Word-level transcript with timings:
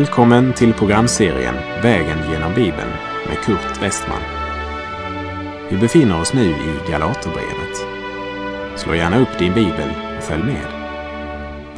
Välkommen 0.00 0.54
till 0.54 0.72
programserien 0.72 1.54
Vägen 1.82 2.18
genom 2.32 2.54
Bibeln 2.54 2.90
med 3.28 3.38
Kurt 3.44 3.82
Westman. 3.82 4.22
Vi 5.70 5.76
befinner 5.76 6.20
oss 6.20 6.34
nu 6.34 6.50
i 6.50 6.90
Galaterbrevet. 6.90 7.76
Slå 8.76 8.94
gärna 8.94 9.20
upp 9.20 9.38
din 9.38 9.54
bibel 9.54 9.88
och 10.16 10.22
följ 10.22 10.42
med. 10.42 10.66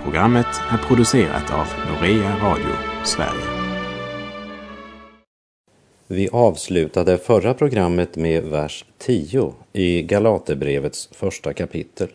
Programmet 0.04 0.46
är 0.70 0.78
producerat 0.78 1.52
av 1.52 1.66
Norea 1.88 2.36
Radio 2.42 2.72
Sverige. 3.04 3.72
Vi 6.06 6.28
avslutade 6.32 7.18
förra 7.18 7.54
programmet 7.54 8.16
med 8.16 8.44
vers 8.44 8.84
10 8.98 9.54
i 9.72 10.02
Galaterbrevets 10.02 11.08
första 11.12 11.52
kapitel. 11.52 12.08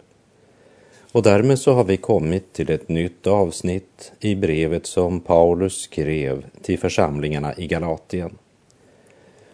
Och 1.12 1.24
därmed 1.24 1.60
så 1.60 1.74
har 1.74 1.84
vi 1.84 1.98
kommit 1.98 2.54
till 2.54 2.72
ett 2.72 2.90
nytt 2.90 3.28
avsnitt 3.28 4.12
i 4.20 4.36
brevet 4.36 4.86
som 4.86 5.20
Paulus 5.20 5.82
skrev 5.82 6.46
till 6.62 6.80
församlingarna 6.80 7.54
i 7.58 7.68
Galatien. 7.68 8.38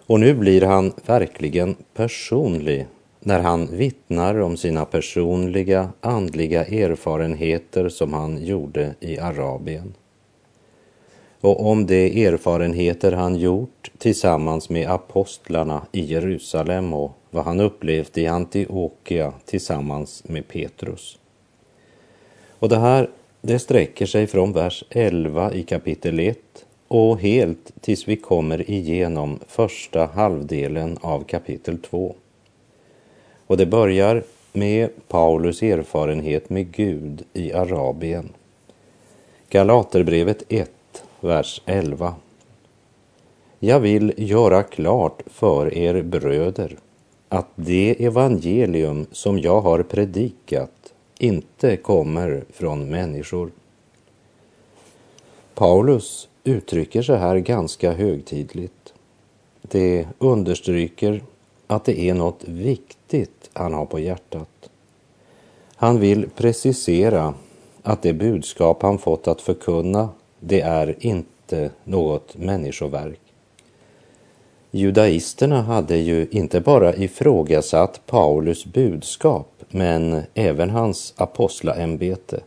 Och 0.06 0.20
nu 0.20 0.34
blir 0.34 0.62
han 0.62 0.94
verkligen 1.06 1.76
personlig 1.94 2.88
när 3.20 3.40
han 3.40 3.68
vittnar 3.78 4.42
om 4.42 4.58
sina 4.58 4.86
personliga 4.86 5.90
andliga 6.02 6.66
erfarenheter 6.66 7.90
som 7.90 8.14
han 8.14 8.46
gjorde 8.46 8.96
i 9.00 9.20
Arabien. 9.20 9.94
Och 11.42 11.66
om 11.66 11.86
de 11.86 12.26
erfarenheter 12.26 13.12
han 13.12 13.36
gjort 13.36 13.92
tillsammans 13.98 14.70
med 14.70 14.90
apostlarna 14.90 15.82
i 15.92 16.02
Jerusalem 16.02 16.94
och 16.94 17.12
vad 17.32 17.46
han 17.46 17.60
upplevt 17.60 18.18
i 18.18 18.28
Antiochia 18.28 19.34
tillsammans 19.46 20.24
med 20.28 20.48
Petrus. 20.48 21.20
Och 22.64 22.70
det 22.70 22.80
här, 22.80 23.10
det 23.42 23.60
sträcker 23.60 24.06
sig 24.06 24.28
från 24.28 24.54
vers 24.54 24.84
11 24.90 25.54
i 25.54 25.64
kapitel 25.64 26.20
1 26.20 26.38
och 26.88 27.20
helt 27.20 27.82
tills 27.82 28.08
vi 28.08 28.16
kommer 28.16 28.72
igenom 28.72 29.40
första 29.48 30.06
halvdelen 30.06 30.98
av 31.02 31.24
kapitel 31.24 31.78
2. 31.78 32.16
Och 33.48 33.58
det 33.58 33.66
börjar 33.66 34.24
med 34.54 34.90
Paulus 35.08 35.64
erfarenhet 35.64 36.50
med 36.50 36.72
Gud 36.72 37.24
i 37.34 37.54
Arabien. 37.54 38.30
Galaterbrevet 39.50 40.44
1, 40.50 40.72
vers 41.20 41.62
11. 41.66 42.16
Jag 43.60 43.80
vill 43.80 44.14
göra 44.18 44.64
klart 44.64 45.22
för 45.26 45.78
er 45.78 46.02
bröder 46.02 46.78
att 47.30 47.48
det 47.56 48.06
evangelium 48.06 49.06
som 49.12 49.40
jag 49.40 49.62
har 49.62 49.84
predikat 49.84 50.83
inte 51.24 51.78
kommer 51.78 52.44
från 52.50 52.90
människor. 52.90 53.52
Paulus 55.56 56.30
uttrycker 56.44 57.02
sig 57.02 57.18
här 57.18 57.38
ganska 57.38 57.92
högtidligt. 57.92 58.94
Det 59.62 60.08
understryker 60.20 61.24
att 61.68 61.86
det 61.86 62.00
är 62.00 62.14
något 62.14 62.44
viktigt 62.44 63.50
han 63.54 63.74
har 63.74 63.86
på 63.86 64.00
hjärtat. 64.00 64.70
Han 65.76 66.00
vill 66.00 66.30
precisera 66.30 67.34
att 67.84 68.02
det 68.02 68.14
budskap 68.14 68.82
han 68.82 68.98
fått 68.98 69.28
att 69.28 69.42
förkunna, 69.42 70.10
det 70.40 70.62
är 70.62 70.96
inte 71.00 71.72
något 71.84 72.38
människoverk. 72.38 73.23
Judaisterna 74.76 75.62
hade 75.62 75.98
ju 75.98 76.28
inte 76.32 76.62
bara 76.62 76.96
ifrågasatt 76.96 78.02
Paulus 78.06 78.66
budskap 78.66 79.48
men 79.70 80.22
även 80.34 80.70
hans 80.70 81.14
apostlaämbete 81.18 82.40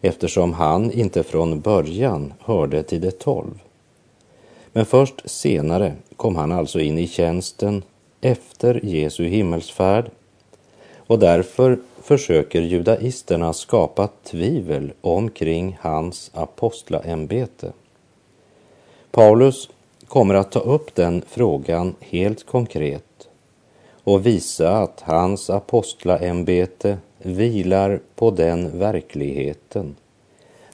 eftersom 0.00 0.52
han 0.52 0.90
inte 0.90 1.22
från 1.22 1.60
början 1.60 2.32
hörde 2.40 2.82
till 2.82 3.00
de 3.00 3.10
tolv. 3.10 3.60
Men 4.72 4.86
först 4.86 5.30
senare 5.30 5.92
kom 6.16 6.36
han 6.36 6.52
alltså 6.52 6.80
in 6.80 6.98
i 6.98 7.08
tjänsten 7.08 7.82
efter 8.20 8.84
Jesu 8.84 9.24
himmelsfärd 9.24 10.10
och 10.96 11.18
därför 11.18 11.78
försöker 12.02 12.60
judaisterna 12.60 13.52
skapa 13.52 14.08
tvivel 14.24 14.92
omkring 15.00 15.78
hans 15.80 16.30
apostlaämbete. 16.34 17.72
Paulus 19.10 19.68
kommer 20.14 20.34
att 20.34 20.52
ta 20.52 20.60
upp 20.60 20.94
den 20.94 21.22
frågan 21.26 21.94
helt 22.00 22.46
konkret 22.46 23.28
och 24.04 24.26
visa 24.26 24.78
att 24.78 25.00
hans 25.00 25.50
apostlaämbete 25.50 26.98
vilar 27.18 28.00
på 28.14 28.30
den 28.30 28.78
verkligheten 28.78 29.96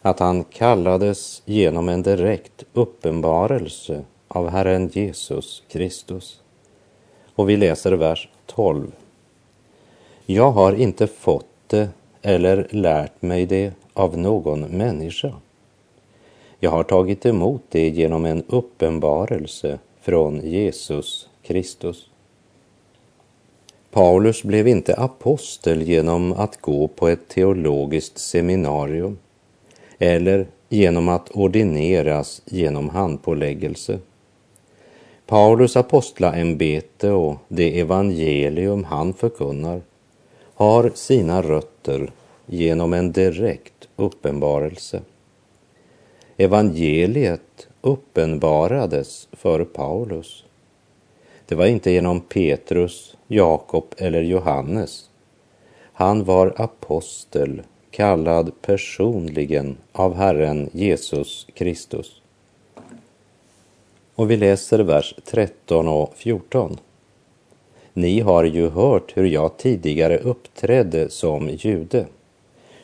att 0.02 0.18
han 0.18 0.44
kallades 0.44 1.42
genom 1.44 1.88
en 1.88 2.02
direkt 2.02 2.64
uppenbarelse 2.72 4.04
av 4.28 4.48
Herren 4.48 4.90
Jesus 4.92 5.62
Kristus. 5.68 6.40
Och 7.34 7.50
vi 7.50 7.56
läser 7.56 7.92
vers 7.92 8.28
12. 8.46 8.92
Jag 10.26 10.50
har 10.50 10.72
inte 10.72 11.06
fått 11.06 11.46
det 11.66 11.88
eller 12.22 12.68
lärt 12.70 13.22
mig 13.22 13.46
det 13.46 13.72
av 13.92 14.18
någon 14.18 14.60
människa. 14.60 15.32
Jag 16.62 16.70
har 16.70 16.82
tagit 16.82 17.26
emot 17.26 17.62
det 17.68 17.88
genom 17.88 18.24
en 18.24 18.42
uppenbarelse 18.48 19.78
från 20.00 20.40
Jesus 20.50 21.28
Kristus. 21.42 22.10
Paulus 23.90 24.42
blev 24.42 24.68
inte 24.68 24.94
apostel 24.94 25.82
genom 25.82 26.32
att 26.32 26.60
gå 26.60 26.88
på 26.88 27.08
ett 27.08 27.28
teologiskt 27.28 28.18
seminarium 28.18 29.18
eller 29.98 30.46
genom 30.68 31.08
att 31.08 31.30
ordineras 31.30 32.42
genom 32.44 32.88
handpåläggelse. 32.88 33.98
Paulus 35.26 35.76
apostlaämbete 35.76 37.10
och 37.10 37.36
det 37.48 37.80
evangelium 37.80 38.84
han 38.84 39.14
förkunnar 39.14 39.80
har 40.54 40.92
sina 40.94 41.42
rötter 41.42 42.12
genom 42.46 42.92
en 42.92 43.12
direkt 43.12 43.88
uppenbarelse. 43.96 45.02
Evangeliet 46.40 47.68
uppenbarades 47.80 49.28
för 49.32 49.64
Paulus. 49.64 50.44
Det 51.46 51.54
var 51.54 51.66
inte 51.66 51.90
genom 51.90 52.20
Petrus 52.20 53.16
Jakob 53.26 53.84
eller 53.96 54.22
Johannes. 54.22 55.10
Han 55.92 56.24
var 56.24 56.54
apostel, 56.56 57.62
kallad 57.90 58.52
personligen 58.62 59.76
av 59.92 60.14
Herren 60.14 60.70
Jesus 60.72 61.46
Kristus. 61.54 62.20
Och 64.14 64.30
vi 64.30 64.36
läser 64.36 64.78
vers 64.78 65.14
13 65.24 65.88
och 65.88 66.12
14. 66.16 66.78
Ni 67.92 68.20
har 68.20 68.44
ju 68.44 68.68
hört 68.68 69.16
hur 69.16 69.24
jag 69.24 69.56
tidigare 69.56 70.18
uppträdde 70.18 71.10
som 71.10 71.48
jude, 71.48 72.06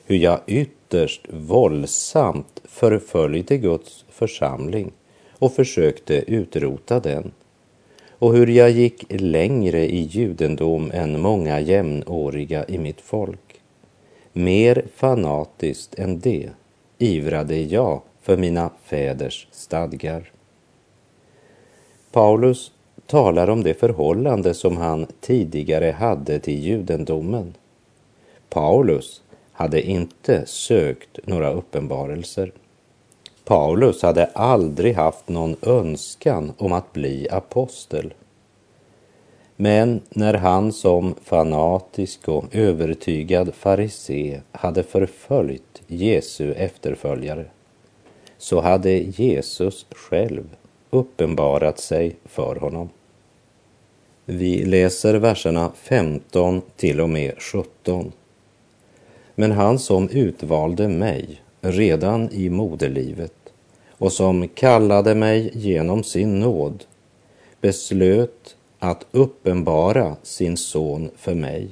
hur 0.05 0.16
jag 0.16 0.41
ytterst 0.87 1.27
våldsamt 1.31 2.61
förföljde 2.65 3.57
Guds 3.57 4.05
församling 4.09 4.93
och 5.39 5.53
försökte 5.53 6.15
utrota 6.15 7.01
den 7.01 7.33
och 8.19 8.35
hur 8.35 8.47
jag 8.47 8.71
gick 8.71 9.05
längre 9.09 9.87
i 9.87 10.01
judendom 10.01 10.91
än 10.95 11.21
många 11.21 11.61
jämnåriga 11.61 12.65
i 12.69 12.79
mitt 12.79 13.01
folk. 13.01 13.61
Mer 14.33 14.85
fanatiskt 14.97 15.99
än 15.99 16.21
det 16.21 16.51
ivrade 16.99 17.57
jag 17.57 18.03
för 18.23 18.37
mina 18.37 18.71
fäders 18.85 19.49
stadgar. 19.51 20.31
Paulus 22.13 22.72
talar 23.07 23.51
om 23.51 23.63
det 23.63 23.75
förhållande 23.75 24.55
som 24.55 24.77
han 24.77 25.07
tidigare 25.21 25.91
hade 25.91 26.39
till 26.39 26.63
judendomen. 26.65 27.55
Paulus 28.49 29.22
hade 29.57 29.83
inte 29.83 30.47
sökt 30.47 31.19
några 31.27 31.53
uppenbarelser. 31.53 32.53
Paulus 33.45 34.03
hade 34.03 34.27
aldrig 34.27 34.95
haft 34.95 35.29
någon 35.29 35.57
önskan 35.63 36.53
om 36.59 36.73
att 36.73 36.93
bli 36.93 37.29
apostel. 37.31 38.15
Men 39.57 40.01
när 40.11 40.35
han 40.35 40.73
som 40.73 41.15
fanatisk 41.25 42.29
och 42.29 42.45
övertygad 42.53 43.55
farisé 43.55 44.41
hade 44.53 44.83
förföljt 44.83 45.83
Jesu 45.87 46.53
efterföljare 46.53 47.45
så 48.39 48.61
hade 48.61 48.93
Jesus 48.93 49.87
själv 49.91 50.57
uppenbarat 50.91 51.79
sig 51.79 52.17
för 52.25 52.57
honom. 52.57 52.89
Vi 54.25 54.65
läser 54.65 55.15
verserna 55.15 55.73
15 55.77 56.63
till 56.77 57.01
och 57.01 57.09
med 57.09 57.35
17. 57.39 58.13
Men 59.38 59.53
han 59.53 59.78
som 59.78 60.09
utvalde 60.09 60.88
mig 60.88 61.41
redan 61.60 62.30
i 62.33 62.50
moderlivet 62.50 63.33
och 63.91 64.12
som 64.12 64.48
kallade 64.48 65.15
mig 65.15 65.50
genom 65.54 66.03
sin 66.03 66.41
nåd 66.41 66.84
beslöt 67.60 68.56
att 68.78 69.06
uppenbara 69.10 70.16
sin 70.22 70.56
son 70.56 71.10
för 71.16 71.34
mig 71.34 71.68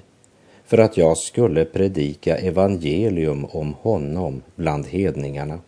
för 0.66 0.78
att 0.78 0.96
jag 0.96 1.19
skulle 1.19 1.64
predika 1.64 2.37
evangelium 2.37 3.44
om 3.44 3.75
honom 3.81 4.43
bland 4.56 4.87
hedningarna. 4.87 5.58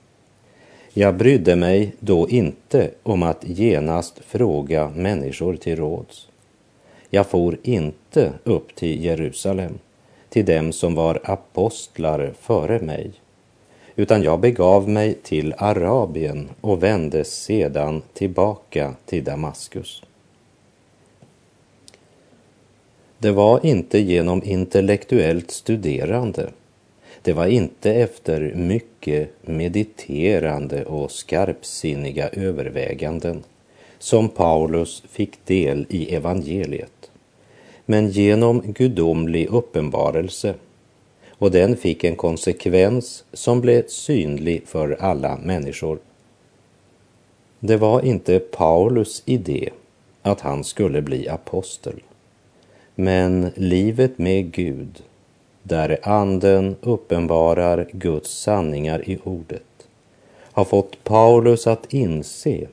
Jag 0.92 1.16
brydde 1.16 1.56
mig 1.56 1.94
då 2.00 2.28
inte 2.28 2.90
om 3.02 3.22
att 3.22 3.48
genast 3.48 4.20
fråga 4.26 4.92
människor 4.94 5.56
till 5.56 5.76
råds. 5.76 6.28
Jag 7.10 7.26
for 7.26 7.58
inte 7.62 8.32
upp 8.44 8.74
till 8.74 9.04
Jerusalem, 9.04 9.78
till 10.28 10.44
dem 10.44 10.72
som 10.72 10.94
var 10.94 11.20
apostlar 11.24 12.32
före 12.40 12.78
mig, 12.78 13.10
utan 13.96 14.22
jag 14.22 14.40
begav 14.40 14.88
mig 14.88 15.14
till 15.14 15.54
Arabien 15.58 16.48
och 16.60 16.82
vände 16.82 17.24
sedan 17.24 18.02
tillbaka 18.12 18.94
till 19.06 19.24
Damaskus. 19.24 20.02
Det 23.18 23.30
var 23.30 23.66
inte 23.66 23.98
genom 23.98 24.42
intellektuellt 24.44 25.50
studerande. 25.50 26.50
Det 27.22 27.32
var 27.32 27.46
inte 27.46 27.94
efter 27.94 28.54
mycket 28.54 29.30
mediterande 29.40 30.84
och 30.84 31.10
skarpsinniga 31.10 32.28
överväganden 32.28 33.44
som 33.98 34.28
Paulus 34.28 35.02
fick 35.10 35.44
del 35.44 35.86
i 35.88 36.14
evangeliet, 36.14 36.95
men 37.86 38.10
genom 38.10 38.62
gudomlig 38.72 39.46
uppenbarelse 39.48 40.54
och 41.38 41.50
den 41.50 41.76
fick 41.76 42.04
en 42.04 42.16
konsekvens 42.16 43.24
som 43.32 43.60
blev 43.60 43.86
synlig 43.86 44.62
för 44.66 44.96
alla 45.00 45.36
människor. 45.36 45.98
Det 47.60 47.76
var 47.76 48.04
inte 48.04 48.38
Paulus 48.38 49.22
idé 49.24 49.70
att 50.22 50.40
han 50.40 50.64
skulle 50.64 51.02
bli 51.02 51.28
apostel, 51.28 52.02
men 52.94 53.50
livet 53.54 54.18
med 54.18 54.52
Gud 54.52 55.02
där 55.62 55.98
Anden 56.02 56.76
uppenbarar 56.80 57.88
Guds 57.92 58.30
sanningar 58.30 59.08
i 59.10 59.18
ordet, 59.24 59.88
har 60.52 60.64
fått 60.64 61.04
Paulus 61.04 61.66
att 61.66 61.92
inse 61.92 62.66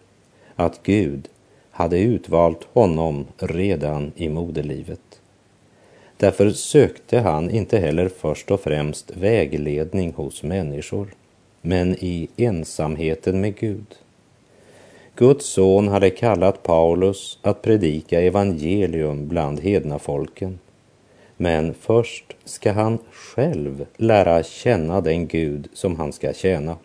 att 0.55 0.83
Gud 0.83 1.27
hade 1.73 1.99
utvalt 1.99 2.67
honom 2.73 3.25
redan 3.37 4.11
i 4.15 4.29
moderlivet. 4.29 5.21
Därför 6.17 6.49
sökte 6.49 7.19
han 7.19 7.49
inte 7.49 7.79
heller 7.79 8.09
först 8.09 8.51
och 8.51 8.59
främst 8.59 9.11
vägledning 9.17 10.13
hos 10.13 10.43
människor, 10.43 11.07
men 11.61 11.95
i 11.99 12.27
ensamheten 12.37 13.41
med 13.41 13.55
Gud. 13.55 13.95
Guds 15.15 15.45
son 15.45 15.87
hade 15.87 16.09
kallat 16.09 16.63
Paulus 16.63 17.39
att 17.41 17.61
predika 17.61 18.21
evangelium 18.21 19.27
bland 19.27 19.59
hedna 19.59 19.99
folken 19.99 20.59
men 21.37 21.73
först 21.73 22.35
ska 22.43 22.71
han 22.71 22.97
själv 23.11 23.85
lära 23.97 24.43
känna 24.43 25.01
den 25.01 25.27
Gud 25.27 25.67
som 25.73 25.95
han 25.95 26.13
ska 26.13 26.33
tjäna. 26.33 26.77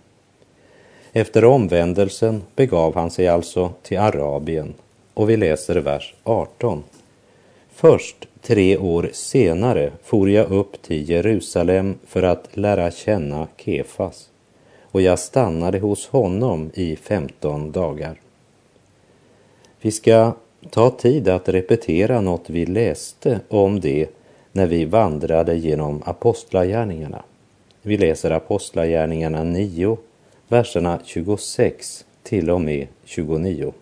Efter 1.12 1.44
omvändelsen 1.44 2.42
begav 2.56 2.94
han 2.94 3.10
sig 3.10 3.28
alltså 3.28 3.72
till 3.82 3.98
Arabien 3.98 4.74
och 5.14 5.30
vi 5.30 5.36
läser 5.36 5.76
vers 5.76 6.14
18. 6.24 6.82
Först 7.70 8.28
tre 8.42 8.78
år 8.78 9.10
senare 9.12 9.92
for 10.02 10.30
jag 10.30 10.50
upp 10.50 10.82
till 10.82 11.10
Jerusalem 11.10 11.98
för 12.06 12.22
att 12.22 12.56
lära 12.56 12.90
känna 12.90 13.46
Kefas 13.56 14.28
och 14.82 15.02
jag 15.02 15.18
stannade 15.18 15.78
hos 15.78 16.08
honom 16.08 16.70
i 16.74 16.96
femton 16.96 17.72
dagar. 17.72 18.20
Vi 19.80 19.90
ska 19.90 20.32
ta 20.70 20.90
tid 20.90 21.28
att 21.28 21.48
repetera 21.48 22.20
något 22.20 22.50
vi 22.50 22.66
läste 22.66 23.40
om 23.48 23.80
det 23.80 24.10
när 24.52 24.66
vi 24.66 24.84
vandrade 24.84 25.56
genom 25.56 26.02
apostlagärningarna. 26.06 27.22
Vi 27.82 27.96
läser 27.96 28.30
apostlagärningarna 28.30 29.44
9, 29.44 29.96
verserna 30.48 31.00
26 31.04 32.04
till 32.22 32.50
och 32.50 32.60
med 32.60 32.86
29. 33.04 33.72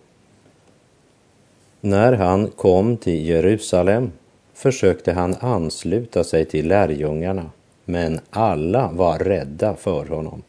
När 1.81 2.13
han 2.13 2.47
kom 2.47 2.97
till 2.97 3.25
Jerusalem 3.25 4.11
försökte 4.53 5.13
han 5.13 5.35
ansluta 5.39 6.23
sig 6.23 6.45
till 6.45 6.67
lärjungarna, 6.67 7.51
men 7.85 8.19
alla 8.29 8.91
var 8.91 9.19
rädda 9.19 9.75
för 9.75 10.05
honom 10.05 10.43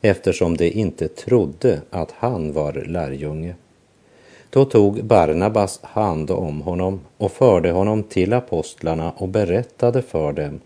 eftersom 0.00 0.56
de 0.56 0.70
inte 0.70 1.08
trodde 1.08 1.80
att 1.90 2.10
han 2.10 2.52
var 2.52 2.72
lärjunge. 2.72 3.54
Då 4.50 4.64
tog 4.64 5.04
Barnabas 5.04 5.80
hand 5.82 6.30
om 6.30 6.60
honom 6.60 7.00
och 7.16 7.32
förde 7.32 7.70
honom 7.70 8.02
till 8.02 8.32
apostlarna 8.32 9.12
och 9.16 9.28
berättade 9.28 10.02
för 10.02 10.32
dem 10.32 10.60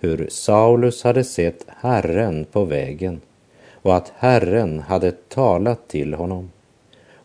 hur 0.00 0.26
Saulus 0.30 1.04
hade 1.04 1.24
sett 1.24 1.64
Herren 1.66 2.44
på 2.44 2.64
vägen 2.64 3.20
och 3.88 3.96
att 3.96 4.12
Herren 4.16 4.80
hade 4.80 5.10
talat 5.10 5.88
till 5.88 6.14
honom 6.14 6.50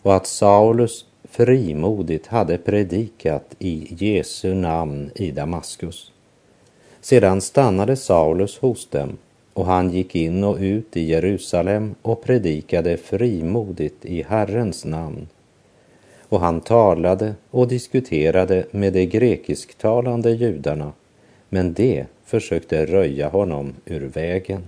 och 0.01 0.15
att 0.15 0.27
Saulus 0.27 1.06
frimodigt 1.24 2.27
hade 2.27 2.57
predikat 2.57 3.56
i 3.60 3.88
Jesu 3.89 4.54
namn 4.54 5.12
i 5.15 5.31
Damaskus. 5.31 6.12
Sedan 7.01 7.42
stannade 7.42 7.95
Saulus 7.95 8.57
hos 8.57 8.89
dem 8.89 9.18
och 9.54 9.65
han 9.65 9.89
gick 9.89 10.15
in 10.15 10.44
och 10.44 10.57
ut 10.60 10.98
i 10.98 11.01
Jerusalem 11.01 11.95
och 12.01 12.24
predikade 12.24 12.98
frimodigt 12.98 14.06
i 14.06 14.24
Herrens 14.24 14.86
namn 14.86 15.27
och 16.30 16.39
han 16.39 16.62
talade 16.62 17.36
och 17.51 17.68
diskuterade 17.68 18.65
med 18.71 18.94
de 18.94 19.06
grekisktalande 19.06 20.31
judarna, 20.31 20.92
men 21.50 21.74
de 21.74 22.06
försökte 22.25 22.86
röja 22.86 23.30
honom 23.30 23.74
ur 23.86 24.07
vägen. 24.07 24.63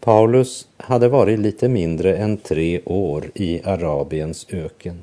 Paulus 0.00 0.68
hade 0.76 1.08
varit 1.08 1.38
lite 1.38 1.68
mindre 1.68 2.16
än 2.16 2.36
tre 2.36 2.80
år 2.84 3.24
i 3.34 3.62
Arabiens 3.64 4.46
öken. 4.50 5.02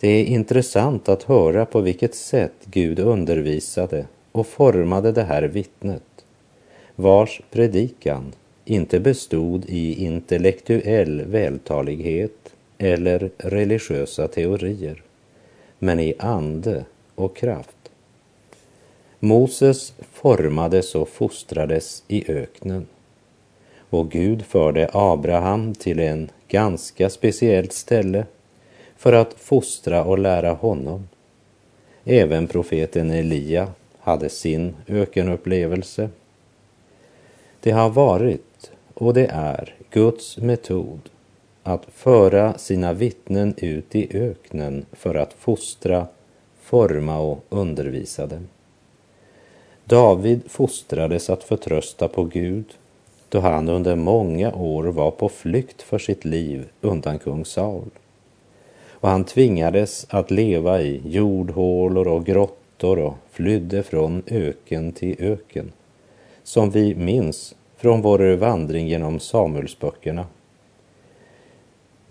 Det 0.00 0.08
är 0.08 0.24
intressant 0.24 1.08
att 1.08 1.22
höra 1.22 1.66
på 1.66 1.80
vilket 1.80 2.14
sätt 2.14 2.52
Gud 2.64 2.98
undervisade 2.98 4.06
och 4.32 4.46
formade 4.46 5.12
det 5.12 5.22
här 5.22 5.42
vittnet, 5.42 6.24
vars 6.96 7.40
predikan 7.50 8.32
inte 8.64 9.00
bestod 9.00 9.64
i 9.68 10.04
intellektuell 10.04 11.24
vältalighet 11.24 12.54
eller 12.78 13.30
religiösa 13.38 14.28
teorier, 14.28 15.02
men 15.78 16.00
i 16.00 16.14
ande 16.18 16.84
och 17.14 17.36
kraft. 17.36 17.76
Moses 19.20 19.92
formades 20.12 20.94
och 20.94 21.08
fostrades 21.08 22.04
i 22.08 22.32
öknen 22.32 22.86
och 23.92 24.10
Gud 24.10 24.42
förde 24.42 24.90
Abraham 24.92 25.74
till 25.74 26.00
en 26.00 26.30
ganska 26.48 27.10
speciellt 27.10 27.72
ställe 27.72 28.26
för 28.96 29.12
att 29.12 29.34
fostra 29.34 30.04
och 30.04 30.18
lära 30.18 30.52
honom. 30.52 31.08
Även 32.04 32.46
profeten 32.46 33.10
Elia 33.10 33.72
hade 33.98 34.28
sin 34.28 34.76
ökenupplevelse. 34.88 36.08
Det 37.60 37.70
har 37.70 37.90
varit 37.90 38.70
och 38.94 39.14
det 39.14 39.26
är 39.26 39.74
Guds 39.90 40.38
metod 40.38 41.00
att 41.62 41.86
föra 41.94 42.58
sina 42.58 42.92
vittnen 42.92 43.54
ut 43.56 43.94
i 43.94 44.18
öknen 44.18 44.86
för 44.92 45.14
att 45.14 45.32
fostra, 45.32 46.06
forma 46.60 47.18
och 47.18 47.44
undervisa 47.48 48.26
dem. 48.26 48.48
David 49.84 50.40
fostrades 50.46 51.30
att 51.30 51.44
förtrösta 51.44 52.08
på 52.08 52.24
Gud 52.24 52.64
då 53.32 53.40
han 53.40 53.68
under 53.68 53.96
många 53.96 54.54
år 54.54 54.84
var 54.84 55.10
på 55.10 55.28
flykt 55.28 55.82
för 55.82 55.98
sitt 55.98 56.24
liv 56.24 56.68
undan 56.80 57.18
kung 57.18 57.44
Saul. 57.44 57.90
Och 58.90 59.08
han 59.08 59.24
tvingades 59.24 60.06
att 60.10 60.30
leva 60.30 60.82
i 60.82 61.02
jordhålor 61.04 62.08
och 62.08 62.26
grottor 62.26 62.98
och 62.98 63.14
flydde 63.30 63.82
från 63.82 64.22
öken 64.26 64.92
till 64.92 65.16
öken, 65.18 65.72
som 66.42 66.70
vi 66.70 66.94
minns 66.94 67.54
från 67.76 68.02
vår 68.02 68.36
vandring 68.36 68.88
genom 68.88 69.20
Samuelsböckerna 69.20 70.26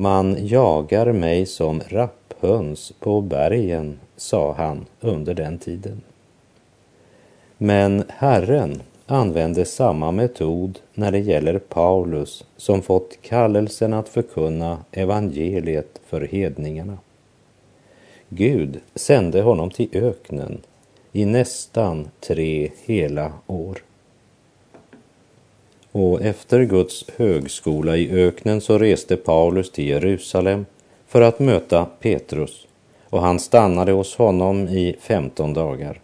man 0.01 0.47
jagar 0.47 1.11
mig 1.11 1.45
som 1.45 1.81
rapphöns 1.89 2.93
på 2.99 3.21
bergen, 3.21 3.99
sa 4.17 4.53
han 4.53 4.85
under 4.99 5.33
den 5.33 5.57
tiden. 5.57 6.01
Men 7.57 8.03
Herren 8.09 8.81
använde 9.11 9.65
samma 9.65 10.11
metod 10.11 10.79
när 10.93 11.11
det 11.11 11.19
gäller 11.19 11.59
Paulus 11.59 12.43
som 12.57 12.81
fått 12.81 13.17
kallelsen 13.21 13.93
att 13.93 14.09
förkunna 14.09 14.77
evangeliet 14.91 16.01
för 16.09 16.21
hedningarna. 16.21 16.97
Gud 18.29 18.79
sände 18.95 19.41
honom 19.41 19.69
till 19.71 19.89
öknen 19.93 20.61
i 21.11 21.25
nästan 21.25 22.09
tre 22.19 22.71
hela 22.85 23.33
år. 23.47 23.77
Och 25.91 26.21
efter 26.21 26.63
Guds 26.63 27.05
högskola 27.17 27.97
i 27.97 28.11
öknen 28.11 28.61
så 28.61 28.77
reste 28.77 29.17
Paulus 29.17 29.71
till 29.71 29.87
Jerusalem 29.87 30.65
för 31.07 31.21
att 31.21 31.39
möta 31.39 31.85
Petrus 31.99 32.67
och 33.09 33.21
han 33.21 33.39
stannade 33.39 33.91
hos 33.91 34.15
honom 34.15 34.67
i 34.67 34.95
15 34.99 35.53
dagar. 35.53 35.99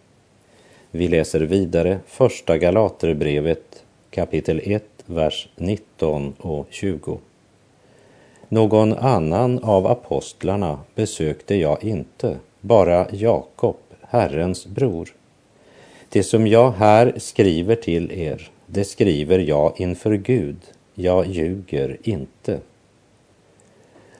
Vi 0.90 1.08
läser 1.08 1.40
vidare 1.40 1.98
första 2.06 2.58
Galaterbrevet 2.58 3.84
kapitel 4.10 4.60
1, 4.64 4.84
vers 5.06 5.48
19 5.56 6.34
och 6.38 6.66
20. 6.70 7.18
Någon 8.48 8.92
annan 8.92 9.58
av 9.58 9.86
apostlarna 9.86 10.78
besökte 10.94 11.54
jag 11.54 11.84
inte, 11.84 12.36
bara 12.60 13.06
Jakob, 13.12 13.76
Herrens 14.00 14.66
bror. 14.66 15.14
Det 16.08 16.22
som 16.22 16.46
jag 16.46 16.70
här 16.70 17.14
skriver 17.16 17.74
till 17.76 18.12
er, 18.12 18.50
det 18.66 18.84
skriver 18.84 19.38
jag 19.38 19.80
inför 19.80 20.14
Gud, 20.14 20.58
jag 20.94 21.26
ljuger 21.26 21.96
inte. 22.02 22.60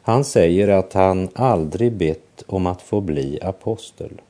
Han 0.02 0.24
säger 0.24 0.68
att 0.68 0.92
han 0.92 1.28
aldrig 1.34 1.92
bett 1.92 2.44
om 2.46 2.66
att 2.66 2.82
få 2.82 3.00
bli 3.00 3.38
apostel. 3.42 4.20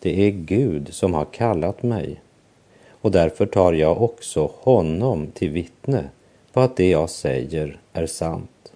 Det 0.00 0.26
är 0.26 0.30
Gud 0.30 0.94
som 0.94 1.14
har 1.14 1.24
kallat 1.24 1.82
mig 1.82 2.20
och 3.00 3.10
därför 3.10 3.46
tar 3.46 3.72
jag 3.72 4.02
också 4.02 4.50
honom 4.60 5.26
till 5.34 5.50
vittne 5.50 6.04
på 6.52 6.60
att 6.60 6.76
det 6.76 6.88
jag 6.88 7.10
säger 7.10 7.80
är 7.92 8.06
sant. 8.06 8.72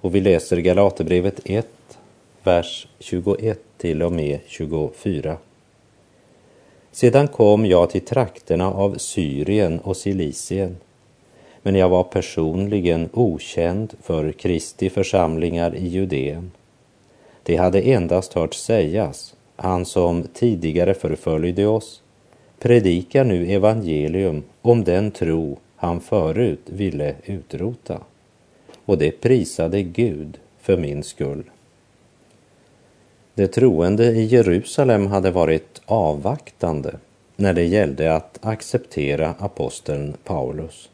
Och 0.00 0.14
vi 0.14 0.20
läser 0.20 0.56
Galaterbrevet 0.56 1.40
1, 1.44 1.68
vers 2.42 2.88
21 2.98 3.60
till 3.76 4.02
och 4.02 4.12
med 4.12 4.40
24. 4.46 5.36
Sedan 6.92 7.28
kom 7.28 7.66
jag 7.66 7.90
till 7.90 8.04
trakterna 8.04 8.72
av 8.72 8.94
Syrien 8.98 9.80
och 9.80 9.96
Cilicien, 9.96 10.76
men 11.62 11.74
jag 11.74 11.88
var 11.88 12.02
personligen 12.02 13.08
okänd 13.12 13.94
för 14.02 14.32
Kristi 14.32 14.90
församlingar 14.90 15.74
i 15.74 15.88
Judeen. 15.88 16.50
Det 17.42 17.56
hade 17.56 17.80
endast 17.80 18.32
hört 18.32 18.54
sägas, 18.54 19.34
han 19.62 19.84
som 19.84 20.22
tidigare 20.34 20.94
förföljde 20.94 21.66
oss 21.66 22.02
predikar 22.58 23.24
nu 23.24 23.52
evangelium 23.52 24.42
om 24.62 24.84
den 24.84 25.10
tro 25.10 25.58
han 25.76 26.00
förut 26.00 26.60
ville 26.66 27.14
utrota. 27.24 28.00
Och 28.84 28.98
det 28.98 29.10
prisade 29.10 29.82
Gud 29.82 30.38
för 30.60 30.76
min 30.76 31.02
skull. 31.02 31.42
De 33.34 33.46
troende 33.46 34.04
i 34.04 34.24
Jerusalem 34.24 35.06
hade 35.06 35.30
varit 35.30 35.80
avvaktande 35.86 36.94
när 37.36 37.52
det 37.52 37.64
gällde 37.64 38.14
att 38.14 38.38
acceptera 38.42 39.34
aposteln 39.38 40.16
Paulus. 40.24 40.88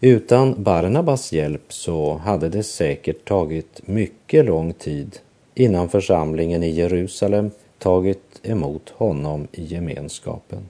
Utan 0.00 0.62
Barnabas 0.62 1.32
hjälp 1.32 1.72
så 1.72 2.14
hade 2.14 2.48
det 2.48 2.62
säkert 2.62 3.24
tagit 3.24 3.88
mycket 3.88 4.44
lång 4.44 4.72
tid 4.72 5.18
innan 5.54 5.88
församlingen 5.88 6.62
i 6.62 6.70
Jerusalem 6.70 7.50
tagit 7.78 8.40
emot 8.42 8.90
honom 8.90 9.48
i 9.52 9.64
gemenskapen. 9.64 10.68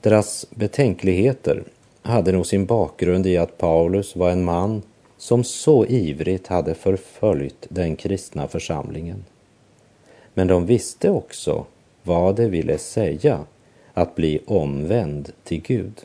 Deras 0.00 0.46
betänkligheter 0.50 1.62
hade 2.02 2.32
nog 2.32 2.46
sin 2.46 2.66
bakgrund 2.66 3.26
i 3.26 3.36
att 3.36 3.58
Paulus 3.58 4.16
var 4.16 4.30
en 4.30 4.44
man 4.44 4.82
som 5.16 5.44
så 5.44 5.86
ivrigt 5.86 6.46
hade 6.46 6.74
förföljt 6.74 7.66
den 7.68 7.96
kristna 7.96 8.48
församlingen. 8.48 9.24
Men 10.34 10.46
de 10.46 10.66
visste 10.66 11.10
också 11.10 11.64
vad 12.02 12.36
det 12.36 12.48
ville 12.48 12.78
säga 12.78 13.44
att 13.94 14.14
bli 14.14 14.40
omvänd 14.46 15.32
till 15.44 15.62
Gud. 15.62 16.00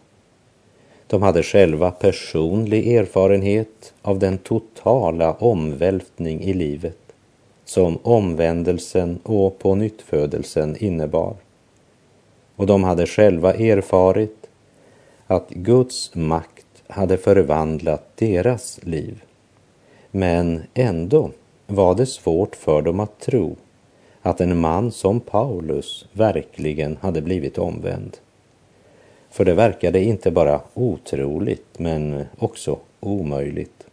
De 1.08 1.22
hade 1.22 1.44
själva 1.44 1.92
personlig 1.92 2.96
erfarenhet 2.96 3.94
av 4.01 4.20
den 4.20 4.38
totala 4.38 5.34
omvälvning 5.34 6.42
i 6.42 6.54
livet 6.54 7.09
som 7.70 7.98
omvändelsen 8.04 9.20
och 9.24 9.60
på 9.60 9.76
innebar. 10.80 11.36
Och 12.56 12.66
de 12.66 12.84
hade 12.84 13.06
själva 13.06 13.54
erfarit 13.54 14.50
att 15.28 15.50
Guds 15.50 16.16
makt 16.16 16.66
hade 16.88 17.18
förvandlat 17.18 18.18
deras 18.18 18.80
liv. 18.84 19.24
Men 20.12 20.62
ändå 20.74 21.32
var 21.68 21.96
det 21.96 22.06
svårt 22.06 22.56
för 22.56 22.82
dem 22.82 23.00
att 23.00 23.20
tro 23.20 23.56
att 24.22 24.42
en 24.42 24.60
man 24.60 24.92
som 24.92 25.20
Paulus 25.20 26.06
verkligen 26.14 26.98
hade 27.02 27.22
blivit 27.22 27.58
omvänd. 27.58 28.18
För 29.30 29.46
det 29.46 29.54
verkade 29.54 30.04
inte 30.04 30.32
bara 30.32 30.62
otroligt 30.74 31.80
men 31.80 32.26
också 32.40 32.80
omöjligt. 33.00 33.88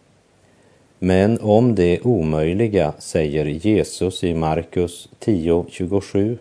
Men 1.06 1.38
om 1.40 1.75
det 1.75 2.00
omöjliga 2.00 2.92
säger 2.98 3.44
Jesus 3.44 4.25
i 4.25 4.34
Markus 4.34 5.08
10.27 5.20 6.38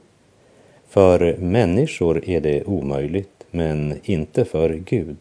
För 0.89 1.37
människor 1.37 2.29
är 2.29 2.41
det 2.41 2.63
omöjligt, 2.63 3.45
men 3.51 3.99
inte 4.03 4.45
för 4.45 4.69
Gud. 4.69 5.17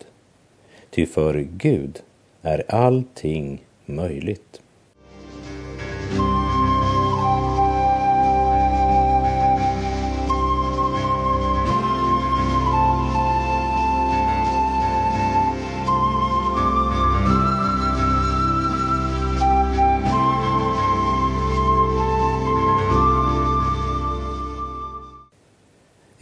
Ty 0.90 1.06
för 1.06 1.46
Gud 1.56 2.02
är 2.42 2.64
allting 2.68 3.60
möjligt. 3.86 4.60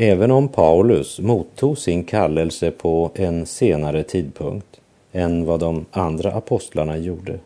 Även 0.02 0.30
om 0.30 0.48
Paulus 0.48 1.18
mottog 1.18 1.78
sin 1.78 2.04
kallelse 2.04 2.70
på 2.70 3.10
en 3.14 3.46
senare 3.46 4.02
tidpunkt 4.02 4.80
än 5.12 5.44
vad 5.44 5.60
de 5.60 5.86
andra 5.90 6.32
apostlarna 6.32 6.96
gjorde, 6.96 7.38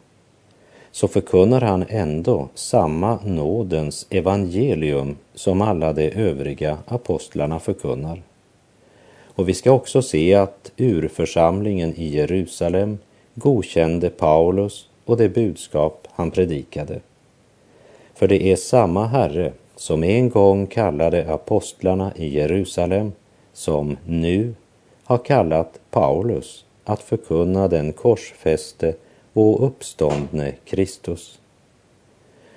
så 0.90 1.08
förkunnar 1.08 1.60
han 1.60 1.84
ändå 1.88 2.48
samma 2.54 3.18
nådens 3.25 4.06
evangelium 4.10 5.16
som 5.34 5.62
alla 5.62 5.92
de 5.92 6.10
övriga 6.10 6.78
apostlarna 6.86 7.58
förkunnar. 7.58 8.22
Och 9.25 9.48
vi 9.48 9.54
ska 9.54 9.72
också 9.72 10.02
se 10.02 10.34
att 10.34 10.72
urförsamlingen 10.76 11.94
i 11.94 12.08
Jerusalem 12.08 12.98
godkände 13.34 14.10
Paulus 14.10 14.88
och 15.04 15.16
det 15.16 15.28
budskap 15.28 16.08
han 16.10 16.30
predikade. 16.30 17.00
För 18.14 18.28
det 18.28 18.42
är 18.52 18.56
samma 18.56 19.06
Herre 19.06 19.52
som 19.76 20.04
en 20.04 20.28
gång 20.30 20.66
kallade 20.66 21.33
apostlarna 21.33 22.12
i 22.16 22.28
Jerusalem, 22.28 23.12
som 23.52 23.97
nu 24.06 24.54
har 25.04 25.18
kallat 25.18 25.80
Paulus 25.90 26.64
att 26.85 27.02
förkunna 27.02 27.68
den 27.68 27.92
korsfäste 27.92 28.95
och 29.33 29.66
uppståndne 29.66 30.52
Kristus. 30.64 31.38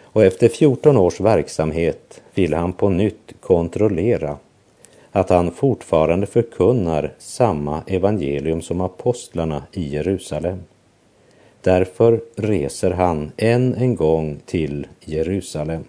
Och 0.04 0.24
efter 0.24 0.50
14 0.50 0.98
års 0.98 1.20
verksamhet 1.20 2.22
vill 2.34 2.54
han 2.54 2.74
på 2.74 2.90
nytt 2.90 3.34
kontrollera 3.40 4.38
att 5.12 5.30
han 5.30 5.52
fortfarande 5.52 6.28
förkunnar 6.28 7.14
samma 7.18 7.82
evangelium 7.88 8.62
som 8.62 8.82
apostlarna 8.82 9.64
i 9.72 9.88
Jerusalem. 9.88 10.60
Därför 11.62 12.22
reser 12.36 12.92
han 12.92 13.32
än 13.38 13.76
en 13.76 13.96
gång 13.96 14.40
till 14.46 14.88
Jerusalem. 15.00 15.84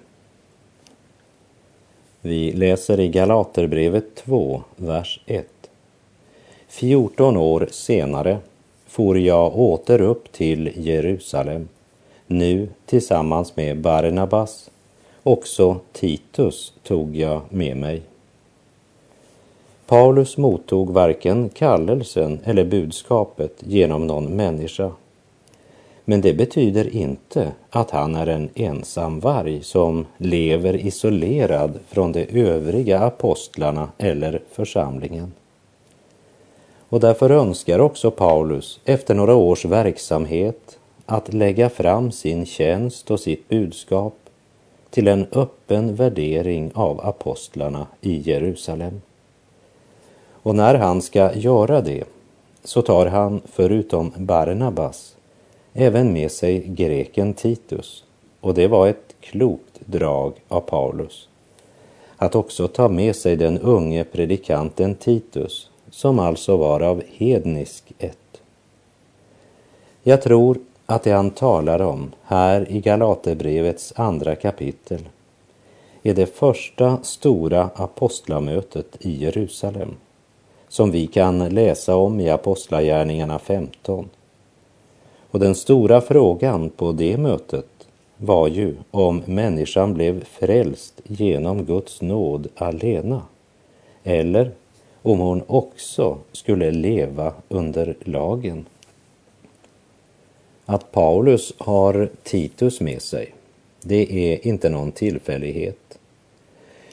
Vi 2.23 2.53
läser 2.53 3.01
i 3.01 3.09
Galaterbrevet 3.09 4.15
2, 4.15 4.63
vers 4.77 5.21
1. 5.27 5.47
14 6.69 7.37
år 7.37 7.69
senare 7.71 8.39
for 8.87 9.19
jag 9.19 9.59
åter 9.59 10.01
upp 10.01 10.33
till 10.33 10.73
Jerusalem, 10.77 11.69
nu 12.27 12.69
tillsammans 12.87 13.57
med 13.57 13.81
Barnabas. 13.81 14.71
Också 15.23 15.77
Titus 15.93 16.73
tog 16.83 17.17
jag 17.17 17.41
med 17.49 17.77
mig. 17.77 18.03
Paulus 19.87 20.37
mottog 20.37 20.91
varken 20.91 21.49
kallelsen 21.49 22.41
eller 22.45 22.65
budskapet 22.65 23.57
genom 23.59 24.07
någon 24.07 24.37
människa 24.37 24.91
men 26.11 26.21
det 26.21 26.33
betyder 26.33 26.97
inte 26.97 27.53
att 27.71 27.91
han 27.91 28.15
är 28.15 28.27
en 28.27 28.49
ensam 28.55 29.21
varg 29.21 29.63
som 29.63 30.07
lever 30.17 30.77
isolerad 30.77 31.79
från 31.89 32.13
de 32.13 32.27
övriga 32.41 32.99
apostlarna 32.99 33.89
eller 33.99 34.43
församlingen. 34.53 35.33
Och 36.89 37.01
därför 37.01 37.31
önskar 37.31 37.79
också 37.79 38.11
Paulus 38.11 38.81
efter 38.85 39.15
några 39.15 39.35
års 39.35 39.65
verksamhet 39.65 40.79
att 41.07 41.35
lägga 41.35 41.71
fram 41.71 42.13
sin 42.13 42.47
tjänst 42.47 43.11
och 43.11 43.21
sitt 43.21 43.49
budskap 43.49 44.15
till 44.91 45.09
en 45.09 45.27
öppen 45.33 45.95
värdering 45.95 46.71
av 46.75 47.01
apostlarna 47.07 47.87
i 48.01 48.31
Jerusalem. 48.31 49.01
Och 50.43 50.55
när 50.55 50.75
han 50.75 51.03
ska 51.03 51.35
göra 51.35 51.81
det 51.81 52.05
så 52.65 52.83
tar 52.83 53.07
han 53.07 53.41
förutom 53.53 54.13
Barnabas 54.17 55.17
även 55.75 56.13
med 56.13 56.31
sig 56.31 56.65
greken 56.67 57.35
Titus 57.35 58.05
och 58.41 58.55
det 58.55 58.69
var 58.69 58.89
ett 58.89 59.15
klokt 59.21 59.81
drag 59.87 60.33
av 60.49 60.61
Paulus. 60.61 61.29
Att 62.17 62.35
också 62.35 62.69
ta 62.69 62.89
med 62.89 63.17
sig 63.17 63.37
den 63.37 63.59
unge 63.59 64.05
predikanten 64.05 64.95
Titus 64.95 65.71
som 65.91 66.19
alltså 66.19 66.57
var 66.57 66.81
av 66.81 67.03
hednisk 67.17 67.93
ett. 67.99 68.43
Jag 70.03 70.23
tror 70.23 70.59
att 70.87 71.03
det 71.03 71.11
han 71.11 71.31
talar 71.31 71.83
om 71.83 72.13
här 72.23 72.71
i 72.71 72.81
Galaterbrevets 72.81 73.93
andra 73.97 74.37
kapitel 74.37 75.09
är 76.03 76.15
det 76.15 76.27
första 76.27 76.99
stora 77.03 77.71
apostlamötet 77.75 78.97
i 79.01 79.25
Jerusalem 79.25 79.97
som 80.69 80.91
vi 80.91 81.07
kan 81.07 81.49
läsa 81.49 81.97
om 81.97 82.21
i 82.21 82.31
Apostlagärningarna 82.31 83.39
15. 83.39 84.09
Och 85.31 85.41
den 85.41 85.55
stora 85.55 86.01
frågan 86.01 86.71
på 86.71 86.93
det 86.93 87.17
mötet 87.17 87.67
var 88.17 88.49
ju 88.49 88.77
om 88.91 89.23
människan 89.27 89.95
blev 89.95 90.25
frälst 90.25 91.01
genom 91.05 91.65
Guds 91.65 92.03
nåd 92.03 92.49
alena 92.55 93.23
eller 94.05 94.51
om 95.03 95.19
hon 95.19 95.43
också 95.47 96.19
skulle 96.33 96.71
leva 96.71 97.33
under 97.49 97.97
lagen. 98.01 98.67
Att 100.67 100.93
Paulus 100.93 101.53
har 101.59 102.09
Titus 102.23 102.81
med 102.81 103.03
sig, 103.03 103.35
det 103.83 104.33
är 104.33 104.47
inte 104.47 104.69
någon 104.69 104.93
tillfällighet. 104.93 105.99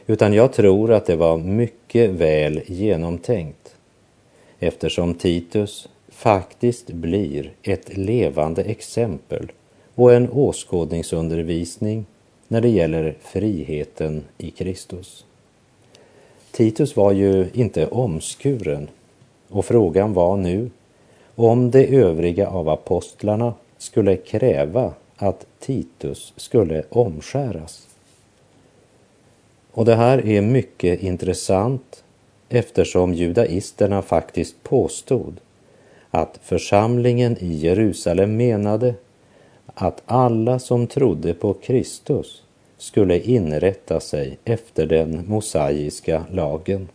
Utan 0.08 0.34
jag 0.34 0.54
tror 0.54 0.92
att 0.92 1.06
det 1.06 1.16
var 1.16 1.38
mycket 1.38 2.10
väl 2.10 2.62
genomtänkt 2.68 3.76
eftersom 4.60 5.14
Titus 5.14 5.90
faktiskt 6.18 6.88
blir 6.88 7.52
ett 7.64 7.98
levande 7.98 8.64
exempel 8.64 9.52
och 9.96 10.14
en 10.14 10.30
åskådningsundervisning 10.30 12.06
när 12.48 12.62
det 12.62 12.70
gäller 12.70 13.16
friheten 13.22 14.24
i 14.38 14.52
Kristus. 14.52 15.26
Titus 16.52 16.96
var 16.96 17.12
ju 17.12 17.48
inte 17.54 17.88
omskuren 17.88 18.88
och 19.50 19.66
frågan 19.66 20.14
var 20.14 20.38
nu 20.38 20.70
om 21.36 21.72
de 21.72 21.98
övriga 21.98 22.48
av 22.48 22.70
apostlarna 22.70 23.54
skulle 23.78 24.16
kräva 24.16 24.94
att 25.16 25.46
Titus 25.60 26.34
skulle 26.36 26.84
omskäras. 26.90 27.88
Och 29.72 29.86
det 29.86 29.96
här 29.96 30.28
är 30.28 30.42
mycket 30.42 31.04
intressant 31.04 32.04
eftersom 32.50 33.14
judaisterna 33.14 34.02
faktiskt 34.02 34.64
påstod 34.64 35.40
att 36.18 36.40
församlingen 36.44 37.38
i 37.40 37.54
Jerusalem 37.54 38.38
menade 38.38 38.94
att 39.66 40.02
alla 40.06 40.60
som 40.60 40.88
trodde 40.88 41.34
på 41.34 41.54
Kristus 41.54 42.44
skulle 42.78 43.20
inrätta 43.20 44.00
sig 44.00 44.38
efter 44.46 44.86
den 44.86 45.24
mosaiska 45.28 46.24
lagen. 46.32 46.88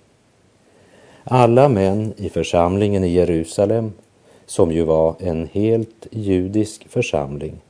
Alla 1.24 1.68
män 1.68 2.12
i 2.16 2.28
församlingen 2.28 3.04
i 3.04 3.08
Jerusalem, 3.08 3.92
som 4.46 4.72
ju 4.72 4.82
var 4.82 5.14
en 5.18 5.48
helt 5.52 6.06
judisk 6.10 6.88
församling, 6.88 7.60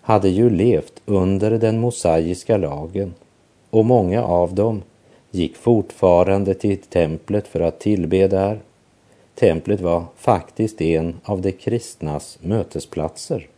hade 0.00 0.28
ju 0.28 0.50
levt 0.50 1.02
under 1.06 1.50
den 1.50 1.80
mosaiska 1.80 2.56
lagen 2.56 3.14
och 3.70 3.84
många 3.84 4.24
av 4.24 4.54
dem 4.54 4.82
gick 5.30 5.56
fortfarande 5.56 6.54
till 6.54 6.78
templet 6.78 7.48
för 7.48 7.60
att 7.60 7.80
tillbe 7.80 8.28
där. 8.28 8.60
Templet 9.34 9.80
var 9.80 10.04
faktiskt 10.16 10.80
en 10.80 11.20
av 11.24 11.40
de 11.40 11.52
kristnas 11.52 12.38
mötesplatser. 12.40 13.48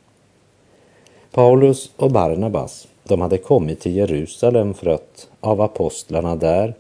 Paulus 1.31 1.91
och 1.97 2.11
Barnabas, 2.11 2.89
de 3.03 3.21
hade 3.21 3.39
kommit 3.39 3.81
till 3.81 3.97
Jerusalem 3.97 4.75
för 4.75 4.87
att 4.87 5.29
av 5.41 5.61
apostlarna 5.61 6.37
där 6.37 6.75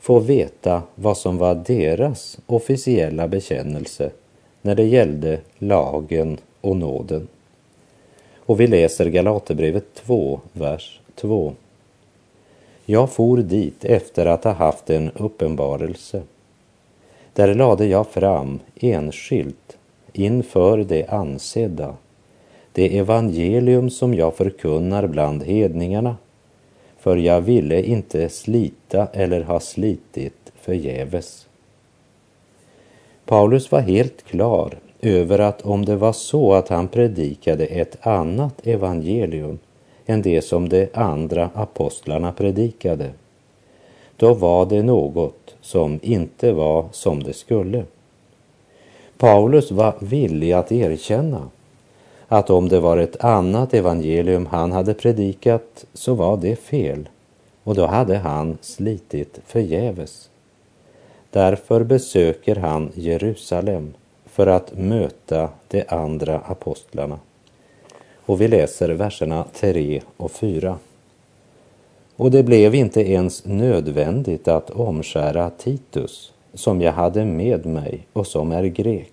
få 0.00 0.18
veta 0.18 0.82
vad 0.94 1.16
som 1.16 1.38
var 1.38 1.54
deras 1.54 2.38
officiella 2.46 3.28
bekännelse 3.28 4.10
när 4.62 4.74
det 4.74 4.84
gällde 4.84 5.40
lagen 5.58 6.38
och 6.60 6.76
nåden. 6.76 7.28
Och 8.38 8.60
vi 8.60 8.66
läser 8.66 9.06
Galaterbrevet 9.06 9.94
2, 9.94 10.40
vers 10.52 11.00
2. 11.14 11.52
Jag 12.84 13.10
for 13.10 13.36
dit 13.36 13.84
efter 13.84 14.26
att 14.26 14.44
ha 14.44 14.52
haft 14.52 14.90
en 14.90 15.10
uppenbarelse. 15.10 16.22
Där 17.34 17.54
lade 17.54 17.86
jag 17.86 18.06
fram 18.06 18.60
enskilt 18.74 19.76
inför 20.12 20.78
det 20.78 21.08
ansedda 21.08 21.96
det 22.72 22.98
evangelium 22.98 23.90
som 23.90 24.14
jag 24.14 24.34
förkunnar 24.34 25.06
bland 25.06 25.42
hedningarna, 25.42 26.16
för 26.98 27.16
jag 27.16 27.40
ville 27.40 27.82
inte 27.82 28.28
slita 28.28 29.08
eller 29.12 29.42
ha 29.42 29.60
slitit 29.60 30.52
förgäves. 30.60 31.48
Paulus 33.24 33.72
var 33.72 33.80
helt 33.80 34.22
klar 34.22 34.78
över 35.00 35.38
att 35.38 35.62
om 35.62 35.84
det 35.84 35.96
var 35.96 36.12
så 36.12 36.52
att 36.52 36.68
han 36.68 36.88
predikade 36.88 37.66
ett 37.66 38.06
annat 38.06 38.66
evangelium 38.66 39.58
än 40.06 40.22
det 40.22 40.42
som 40.42 40.68
de 40.68 40.88
andra 40.94 41.50
apostlarna 41.54 42.32
predikade, 42.32 43.10
då 44.16 44.34
var 44.34 44.66
det 44.66 44.82
något 44.82 45.54
som 45.60 46.00
inte 46.02 46.52
var 46.52 46.86
som 46.92 47.22
det 47.22 47.32
skulle. 47.32 47.84
Paulus 49.18 49.70
var 49.70 49.94
villig 49.98 50.52
att 50.52 50.72
erkänna 50.72 51.48
att 52.28 52.50
om 52.50 52.68
det 52.68 52.80
var 52.80 52.96
ett 52.96 53.24
annat 53.24 53.74
evangelium 53.74 54.46
han 54.46 54.72
hade 54.72 54.94
predikat 54.94 55.84
så 55.94 56.14
var 56.14 56.36
det 56.36 56.56
fel 56.56 57.08
och 57.64 57.74
då 57.74 57.86
hade 57.86 58.16
han 58.16 58.58
slitit 58.60 59.40
förgäves. 59.46 60.28
Därför 61.30 61.84
besöker 61.84 62.56
han 62.56 62.92
Jerusalem 62.94 63.94
för 64.26 64.46
att 64.46 64.78
möta 64.78 65.48
de 65.68 65.84
andra 65.88 66.38
apostlarna. 66.38 67.18
Och 68.26 68.40
vi 68.40 68.48
läser 68.48 68.88
verserna 68.88 69.44
3 69.52 70.02
och 70.16 70.30
4. 70.30 70.78
Och 72.16 72.30
det 72.30 72.42
blev 72.42 72.74
inte 72.74 73.00
ens 73.10 73.44
nödvändigt 73.44 74.48
att 74.48 74.70
omskära 74.70 75.50
Titus, 75.50 76.32
som 76.54 76.80
jag 76.80 76.92
hade 76.92 77.24
med 77.24 77.66
mig 77.66 78.06
och 78.12 78.26
som 78.26 78.52
är 78.52 78.64
grek. 78.64 79.12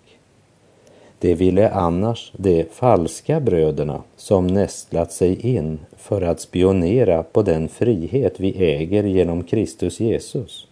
Det 1.19 1.35
ville 1.35 1.69
annars 1.69 2.31
de 2.38 2.65
falska 2.71 3.39
bröderna 3.39 4.03
som 4.17 4.47
nästlat 4.47 5.12
sig 5.12 5.55
in 5.55 5.79
för 5.97 6.21
att 6.21 6.41
spionera 6.41 7.23
på 7.23 7.41
den 7.41 7.69
frihet 7.69 8.39
vi 8.39 8.63
äger 8.63 9.03
genom 9.03 9.43
Kristus 9.43 9.99
Jesus, 9.99 10.67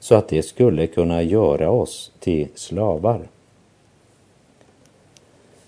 så 0.00 0.14
att 0.14 0.28
det 0.28 0.42
skulle 0.42 0.86
kunna 0.86 1.22
göra 1.22 1.70
oss 1.70 2.12
till 2.18 2.48
slavar. 2.54 3.20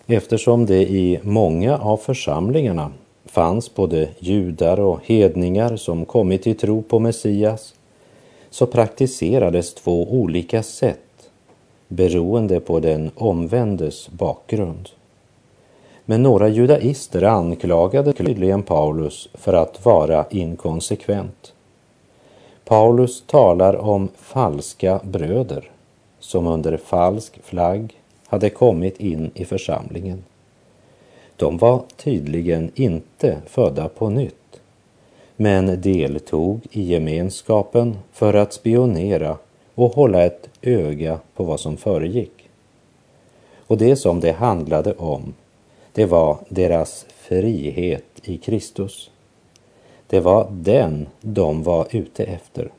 Eftersom 0.06 0.66
det 0.66 0.82
i 0.82 1.20
många 1.22 1.78
av 1.78 1.96
församlingarna 1.96 2.90
fanns 3.34 3.74
både 3.74 4.08
judar 4.18 4.80
och 4.80 5.00
hedningar 5.04 5.76
som 5.76 6.04
kommit 6.04 6.42
till 6.42 6.56
tro 6.56 6.82
på 6.82 6.98
Messias, 6.98 7.74
så 8.50 8.66
praktiserades 8.66 9.74
två 9.74 10.12
olika 10.12 10.62
sätt 10.62 11.30
beroende 11.88 12.60
på 12.60 12.80
den 12.80 13.10
omvändes 13.14 14.08
bakgrund. 14.08 14.88
Men 16.04 16.22
några 16.22 16.48
judaister 16.48 17.22
anklagade 17.22 18.12
tydligen 18.12 18.62
Paulus 18.62 19.28
för 19.34 19.52
att 19.52 19.84
vara 19.84 20.24
inkonsekvent. 20.30 21.52
Paulus 22.64 23.22
talar 23.26 23.76
om 23.76 24.08
falska 24.16 25.00
bröder 25.04 25.70
som 26.20 26.46
under 26.46 26.76
falsk 26.76 27.38
flagg 27.42 28.00
hade 28.26 28.50
kommit 28.50 29.00
in 29.00 29.30
i 29.34 29.44
församlingen. 29.44 30.24
De 31.36 31.58
var 31.58 31.82
tydligen 31.96 32.70
inte 32.74 33.38
födda 33.46 33.88
på 33.88 34.08
nytt, 34.08 34.60
men 35.36 35.80
deltog 35.80 36.60
i 36.70 36.82
gemenskapen 36.82 37.98
för 38.12 38.34
att 38.34 38.52
spionera 38.52 39.36
och 39.74 39.94
hålla 39.94 40.24
ett 40.24 40.48
öga 40.62 41.18
på 41.34 41.44
vad 41.44 41.60
som 41.60 41.76
föregick. 41.76 42.48
Och 43.66 43.78
det 43.78 43.96
som 43.96 44.20
det 44.20 44.32
handlade 44.32 44.94
om, 44.94 45.34
det 45.92 46.06
var 46.06 46.38
deras 46.48 47.06
frihet 47.08 48.04
i 48.22 48.36
Kristus. 48.36 49.10
Det 50.06 50.20
var 50.20 50.48
den 50.50 51.06
de 51.20 51.62
var 51.62 51.86
ute 51.90 52.24
efter. 52.24 52.70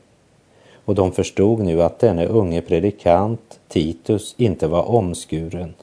Och 0.84 0.94
de 0.94 1.12
förstod 1.12 1.60
nu 1.60 1.82
att 1.82 1.98
denne 1.98 2.26
unge 2.26 2.60
predikant 2.60 3.60
Titus 3.68 4.34
inte 4.38 4.66
var 4.66 4.90
omskuren. 4.90 5.74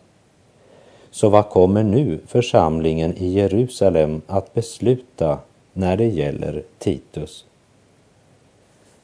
Så 1.13 1.29
vad 1.29 1.49
kommer 1.49 1.83
nu 1.83 2.19
församlingen 2.27 3.17
i 3.17 3.27
Jerusalem 3.27 4.21
att 4.27 4.53
besluta 4.53 5.39
när 5.73 5.97
det 5.97 6.07
gäller 6.07 6.63
Titus? 6.79 7.45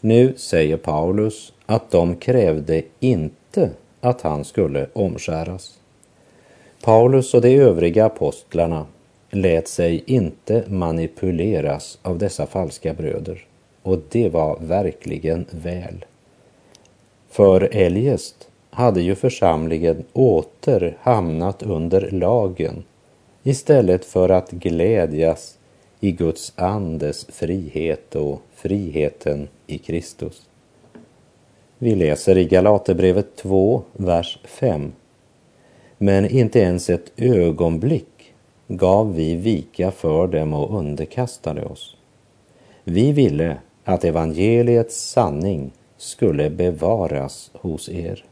Nu 0.01 0.33
säger 0.37 0.77
Paulus 0.77 1.53
att 1.65 1.91
de 1.91 2.15
krävde 2.15 2.81
inte 2.99 3.69
att 4.01 4.21
han 4.21 4.45
skulle 4.45 4.87
omskäras. 4.93 5.79
Paulus 6.83 7.33
och 7.33 7.41
de 7.41 7.55
övriga 7.55 8.05
apostlarna 8.05 8.85
lät 9.29 9.67
sig 9.67 10.03
inte 10.05 10.63
manipuleras 10.67 11.99
av 12.01 12.17
dessa 12.17 12.45
falska 12.45 12.93
bröder 12.93 13.45
och 13.83 13.99
det 14.09 14.29
var 14.29 14.59
verkligen 14.61 15.45
väl. 15.51 16.05
För 17.29 17.69
eljest 17.71 18.48
hade 18.69 19.01
ju 19.01 19.15
församlingen 19.15 20.05
åter 20.13 20.97
hamnat 21.01 21.63
under 21.63 22.12
lagen 22.12 22.84
istället 23.43 24.05
för 24.05 24.29
att 24.29 24.51
glädjas 24.51 25.58
i 25.99 26.12
Guds 26.12 26.53
andes 26.55 27.25
frihet 27.25 28.15
och 28.15 28.41
friheten 28.53 29.47
i 29.67 29.77
Kristus. 29.77 30.49
Vi 31.77 31.95
läser 31.95 32.38
i 32.38 32.45
Galaterbrevet 32.45 33.36
2, 33.36 33.82
vers 33.93 34.39
5. 34.43 34.91
Men 35.97 36.25
inte 36.25 36.60
ens 36.60 36.89
ett 36.89 37.12
ögonblick 37.17 38.34
gav 38.67 39.15
vi 39.15 39.36
vika 39.36 39.91
för 39.91 40.27
dem 40.27 40.53
och 40.53 40.79
underkastade 40.79 41.65
oss. 41.65 41.95
Vi 42.84 43.12
ville 43.12 43.58
att 43.84 44.03
evangeliets 44.03 45.10
sanning 45.10 45.71
skulle 45.97 46.49
bevaras 46.49 47.51
hos 47.53 47.89
er. 47.89 48.28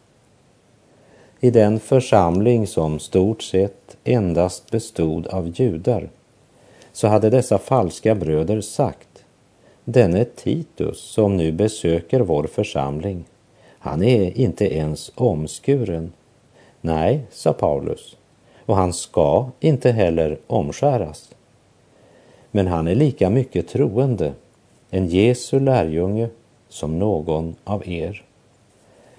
I 1.40 1.50
den 1.50 1.80
församling 1.80 2.68
som 2.68 3.00
stort 3.00 3.44
sett 3.44 3.98
endast 4.04 4.72
bestod 4.72 5.28
av 5.28 5.48
judar 5.48 6.10
så 6.92 7.08
hade 7.08 7.30
dessa 7.30 7.58
falska 7.58 8.16
bröder 8.16 8.62
sagt 8.62 9.26
Denne 9.84 10.26
Titus 10.26 11.00
som 11.00 11.38
nu 11.38 11.52
besöker 11.52 12.20
vår 12.20 12.44
församling, 12.44 13.26
han 13.80 14.04
är 14.04 14.38
inte 14.38 14.76
ens 14.76 15.12
omskuren. 15.16 16.14
Nej, 16.82 17.22
sa 17.32 17.54
Paulus, 17.54 18.18
och 18.66 18.76
han 18.76 18.94
ska 18.94 19.50
inte 19.60 19.92
heller 19.92 20.38
omskäras. 20.48 21.30
Men 22.52 22.68
han 22.68 22.88
är 22.88 22.96
lika 22.96 23.30
mycket 23.30 23.68
troende, 23.68 24.34
en 24.90 25.08
Jesu 25.08 25.60
lärjunge 25.60 26.30
som 26.70 27.00
någon 27.00 27.56
av 27.64 27.88
er. 27.88 28.27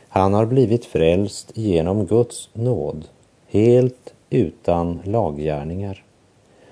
Han 0.08 0.34
har 0.34 0.46
blivit 0.46 0.84
frälst 0.84 1.50
genom 1.54 2.06
Guds 2.06 2.50
nåd, 2.52 3.04
helt 3.48 4.14
utan 4.30 5.00
laggärningar. 5.04 6.04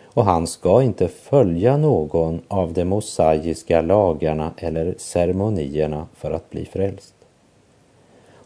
Och 0.04 0.24
han 0.24 0.46
ska 0.46 0.82
inte 0.82 1.08
följa 1.08 1.76
någon 1.76 2.40
av 2.48 2.72
de 2.72 2.84
mosaiska 2.84 3.80
lagarna 3.80 4.52
eller 4.56 4.94
ceremonierna 4.98 6.06
för 6.14 6.30
att 6.30 6.50
bli 6.50 6.64
frälst. 6.64 7.14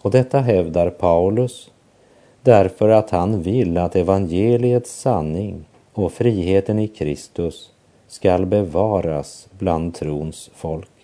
Och 0.02 0.10
detta 0.10 0.40
hävdar 0.40 0.90
Paulus 0.90 1.70
därför 2.42 2.88
att 2.88 3.10
han 3.10 3.42
vill 3.42 3.78
att 3.78 3.96
evangeliets 3.96 5.00
sanning 5.00 5.64
och 5.92 6.12
friheten 6.12 6.78
i 6.78 6.88
Kristus 6.88 7.70
skall 8.08 8.46
bevaras 8.46 9.48
bland 9.58 9.94
trons 9.94 10.50
folk. 10.54 10.99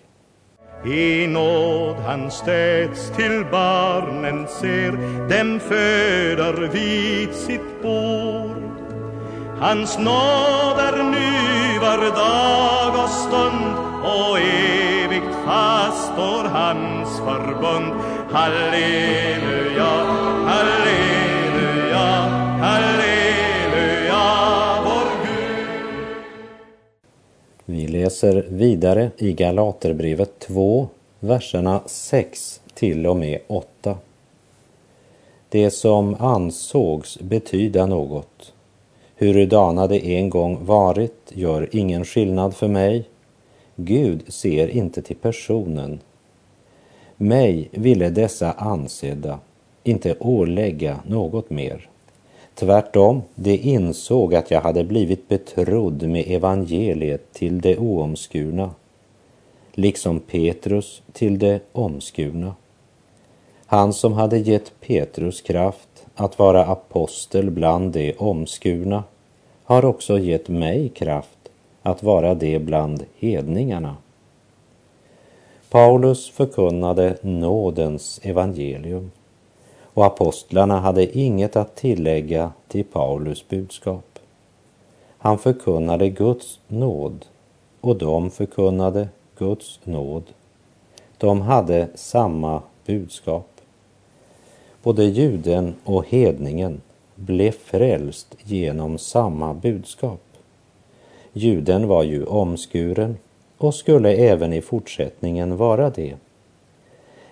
I 0.85 1.27
nåd 1.27 1.95
han 2.05 2.31
städs, 2.31 3.09
till 3.09 3.45
barnen 3.51 4.47
ser, 4.47 4.91
dem 5.29 5.59
föder 5.59 6.67
vid 6.67 7.33
sitt 7.33 7.81
bord. 7.81 8.63
Hans 9.59 9.97
nåd 9.97 10.79
är 10.79 11.03
ny 11.03 11.79
var 11.79 11.97
dag 12.15 13.03
och 13.03 13.09
stund 13.09 13.75
och 14.03 14.39
evigt 14.39 15.35
fast 15.45 16.13
står 16.13 16.43
hans 16.43 17.19
förbund. 17.19 17.93
Halleluja, 18.31 19.83
halleluja, 19.83 20.16
Vi 27.69 27.87
läser 27.87 28.45
vidare 28.49 29.11
i 29.17 29.33
Galaterbrevet 29.33 30.39
2, 30.39 30.87
verserna 31.19 31.81
6 31.85 32.61
till 32.73 33.07
och 33.07 33.17
med 33.17 33.39
8. 33.47 33.97
Det 35.49 35.71
som 35.71 36.15
ansågs 36.19 37.19
betyda 37.19 37.85
något, 37.85 38.53
hurudana 39.15 39.87
det 39.87 40.15
en 40.15 40.29
gång 40.29 40.65
varit, 40.65 41.31
gör 41.33 41.69
ingen 41.71 42.05
skillnad 42.05 42.55
för 42.55 42.67
mig. 42.67 43.05
Gud 43.75 44.33
ser 44.33 44.67
inte 44.67 45.01
till 45.01 45.17
personen. 45.17 45.99
Mig 47.15 47.69
ville 47.71 48.09
dessa 48.09 48.51
ansedda 48.51 49.39
inte 49.83 50.15
ålägga 50.19 50.99
något 51.07 51.49
mer. 51.49 51.89
Tvärtom, 52.59 53.21
de 53.35 53.57
insåg 53.57 54.35
att 54.35 54.51
jag 54.51 54.61
hade 54.61 54.83
blivit 54.83 55.27
betrodd 55.27 56.03
med 56.03 56.23
evangeliet 56.27 57.33
till 57.33 57.61
det 57.61 57.77
oomskurna, 57.77 58.71
liksom 59.71 60.19
Petrus 60.19 61.01
till 61.13 61.39
det 61.39 61.59
omskurna. 61.71 62.55
Han 63.65 63.93
som 63.93 64.13
hade 64.13 64.37
gett 64.37 64.71
Petrus 64.81 65.41
kraft 65.41 66.05
att 66.15 66.39
vara 66.39 66.65
apostel 66.65 67.51
bland 67.51 67.91
de 67.91 68.13
omskurna 68.17 69.03
har 69.63 69.85
också 69.85 70.19
gett 70.19 70.49
mig 70.49 70.89
kraft 70.89 71.49
att 71.81 72.03
vara 72.03 72.35
det 72.35 72.59
bland 72.59 73.05
hedningarna. 73.17 73.95
Paulus 75.69 76.29
förkunnade 76.29 77.17
nådens 77.21 78.19
evangelium 78.23 79.11
och 79.97 80.05
apostlarna 80.05 80.79
hade 80.79 81.17
inget 81.17 81.55
att 81.55 81.75
tillägga 81.75 82.51
till 82.67 82.83
Paulus 82.83 83.47
budskap. 83.47 84.19
Han 85.17 85.37
förkunnade 85.37 86.09
Guds 86.09 86.59
nåd 86.67 87.25
och 87.81 87.95
de 87.95 88.31
förkunnade 88.31 89.09
Guds 89.37 89.79
nåd. 89.83 90.23
De 91.17 91.41
hade 91.41 91.87
samma 91.95 92.61
budskap. 92.85 93.49
Både 94.83 95.03
juden 95.03 95.75
och 95.83 96.07
hedningen 96.07 96.81
blev 97.15 97.51
frälst 97.51 98.35
genom 98.43 98.97
samma 98.97 99.53
budskap. 99.53 100.23
Juden 101.33 101.87
var 101.87 102.03
ju 102.03 102.25
omskuren 102.25 103.17
och 103.57 103.75
skulle 103.75 104.13
även 104.13 104.53
i 104.53 104.61
fortsättningen 104.61 105.57
vara 105.57 105.89
det. 105.89 106.15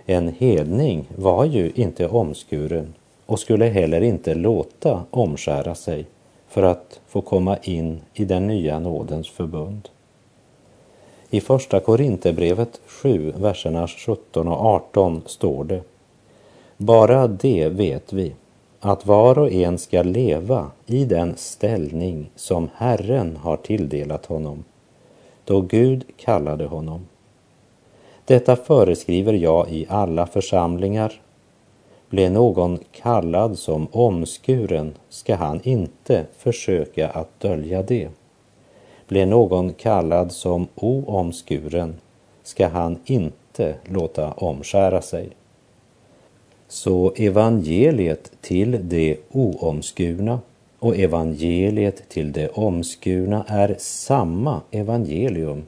En 0.05 0.27
hedning 0.27 1.07
var 1.15 1.45
ju 1.45 1.71
inte 1.75 2.07
omskuren 2.07 2.93
och 3.25 3.39
skulle 3.39 3.65
heller 3.65 4.01
inte 4.01 4.33
låta 4.33 5.05
omskära 5.09 5.75
sig 5.75 6.05
för 6.47 6.63
att 6.63 6.99
få 7.07 7.21
komma 7.21 7.57
in 7.57 8.01
i 8.13 8.25
den 8.25 8.47
nya 8.47 8.79
nådens 8.79 9.29
förbund. 9.29 9.89
I 11.29 11.41
Första 11.41 11.79
Korinthierbrevet 11.79 12.79
7, 12.85 13.33
verserna 13.37 13.87
17 13.87 14.47
och 14.47 14.65
18 14.65 15.21
står 15.25 15.63
det 15.63 15.81
Bara 16.77 17.27
det 17.27 17.69
vet 17.69 18.13
vi, 18.13 18.33
att 18.79 19.05
var 19.05 19.39
och 19.39 19.51
en 19.51 19.77
ska 19.77 20.03
leva 20.03 20.71
i 20.85 21.05
den 21.05 21.33
ställning 21.37 22.29
som 22.35 22.69
Herren 22.75 23.37
har 23.37 23.57
tilldelat 23.57 24.25
honom, 24.25 24.63
då 25.45 25.61
Gud 25.61 26.03
kallade 26.17 26.65
honom. 26.65 27.05
Detta 28.25 28.55
föreskriver 28.55 29.33
jag 29.33 29.71
i 29.71 29.85
alla 29.89 30.27
församlingar. 30.27 31.21
Blir 32.09 32.29
någon 32.29 32.79
kallad 32.91 33.57
som 33.57 33.87
omskuren 33.91 34.93
ska 35.09 35.35
han 35.35 35.59
inte 35.63 36.25
försöka 36.37 37.09
att 37.09 37.39
dölja 37.39 37.81
det. 37.81 38.09
Blir 39.07 39.25
någon 39.25 39.73
kallad 39.73 40.31
som 40.31 40.67
oomskuren 40.75 41.95
ska 42.43 42.67
han 42.67 42.99
inte 43.05 43.75
låta 43.83 44.31
omskära 44.31 45.01
sig. 45.01 45.29
Så 46.67 47.13
evangeliet 47.15 48.31
till 48.41 48.79
det 48.81 49.17
oomskurna 49.31 50.39
och 50.79 50.97
evangeliet 50.97 52.09
till 52.09 52.31
det 52.31 52.47
omskurna 52.47 53.45
är 53.47 53.75
samma 53.79 54.61
evangelium 54.71 55.63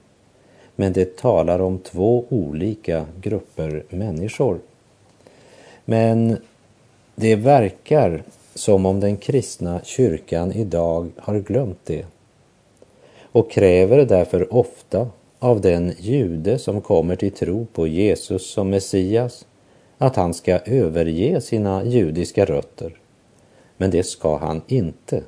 men 0.80 0.94
det 0.94 1.18
talar 1.18 1.60
om 1.60 1.80
två 1.80 2.26
olika 2.30 3.06
grupper 3.22 3.84
människor. 3.90 4.60
Men 5.86 6.38
det 7.16 7.36
verkar 7.36 8.24
som 8.56 8.86
om 8.86 9.00
den 9.00 9.18
kristna 9.18 9.82
kyrkan 9.84 10.52
idag 10.52 11.10
har 11.18 11.40
glömt 11.40 11.80
det 11.84 12.06
och 13.22 13.52
kräver 13.52 14.06
därför 14.06 14.54
ofta 14.54 15.10
av 15.40 15.62
den 15.62 15.94
jude 16.00 16.60
som 16.60 16.82
kommer 16.82 17.16
till 17.16 17.32
tro 17.32 17.66
på 17.74 17.88
Jesus 17.88 18.52
som 18.52 18.70
Messias 18.70 19.46
att 19.98 20.16
han 20.16 20.34
ska 20.34 20.60
överge 20.60 21.42
sina 21.42 21.86
judiska 21.86 22.46
rötter. 22.46 23.00
Men 23.78 23.92
det 23.92 24.04
ska 24.04 24.38
han 24.38 24.62
inte. 24.68 25.24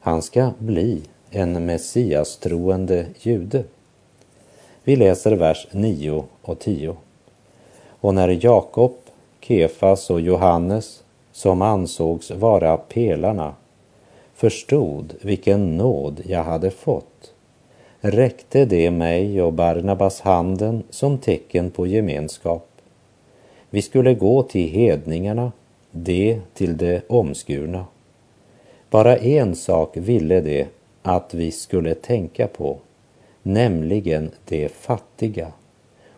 Han 0.00 0.22
ska 0.22 0.50
bli 0.58 1.02
en 1.30 1.66
Messias-troende 1.66 3.06
jude. 3.20 3.64
Vi 4.88 4.96
läser 4.96 5.32
vers 5.32 5.66
9 5.72 6.24
och 6.42 6.58
10. 6.58 6.96
Och 8.00 8.14
när 8.14 8.44
Jakob, 8.44 8.92
Kefas 9.40 10.10
och 10.10 10.20
Johannes, 10.20 11.02
som 11.32 11.62
ansågs 11.62 12.30
vara 12.30 12.76
pelarna, 12.76 13.54
förstod 14.34 15.14
vilken 15.22 15.76
nåd 15.76 16.22
jag 16.26 16.44
hade 16.44 16.70
fått, 16.70 17.32
räckte 18.00 18.64
det 18.64 18.90
mig 18.90 19.42
och 19.42 19.52
Barnabas 19.52 20.20
handen 20.20 20.82
som 20.90 21.18
tecken 21.18 21.70
på 21.70 21.86
gemenskap. 21.86 22.68
Vi 23.70 23.82
skulle 23.82 24.14
gå 24.14 24.42
till 24.42 24.68
hedningarna 24.68 25.52
det 25.90 26.40
till 26.54 26.76
det 26.76 27.02
omskurna. 27.08 27.84
Bara 28.90 29.16
en 29.16 29.56
sak 29.56 29.96
ville 29.96 30.40
det 30.40 30.66
att 31.02 31.34
vi 31.34 31.50
skulle 31.50 31.94
tänka 31.94 32.46
på, 32.46 32.78
nämligen 33.48 34.30
de 34.44 34.68
fattiga. 34.68 35.52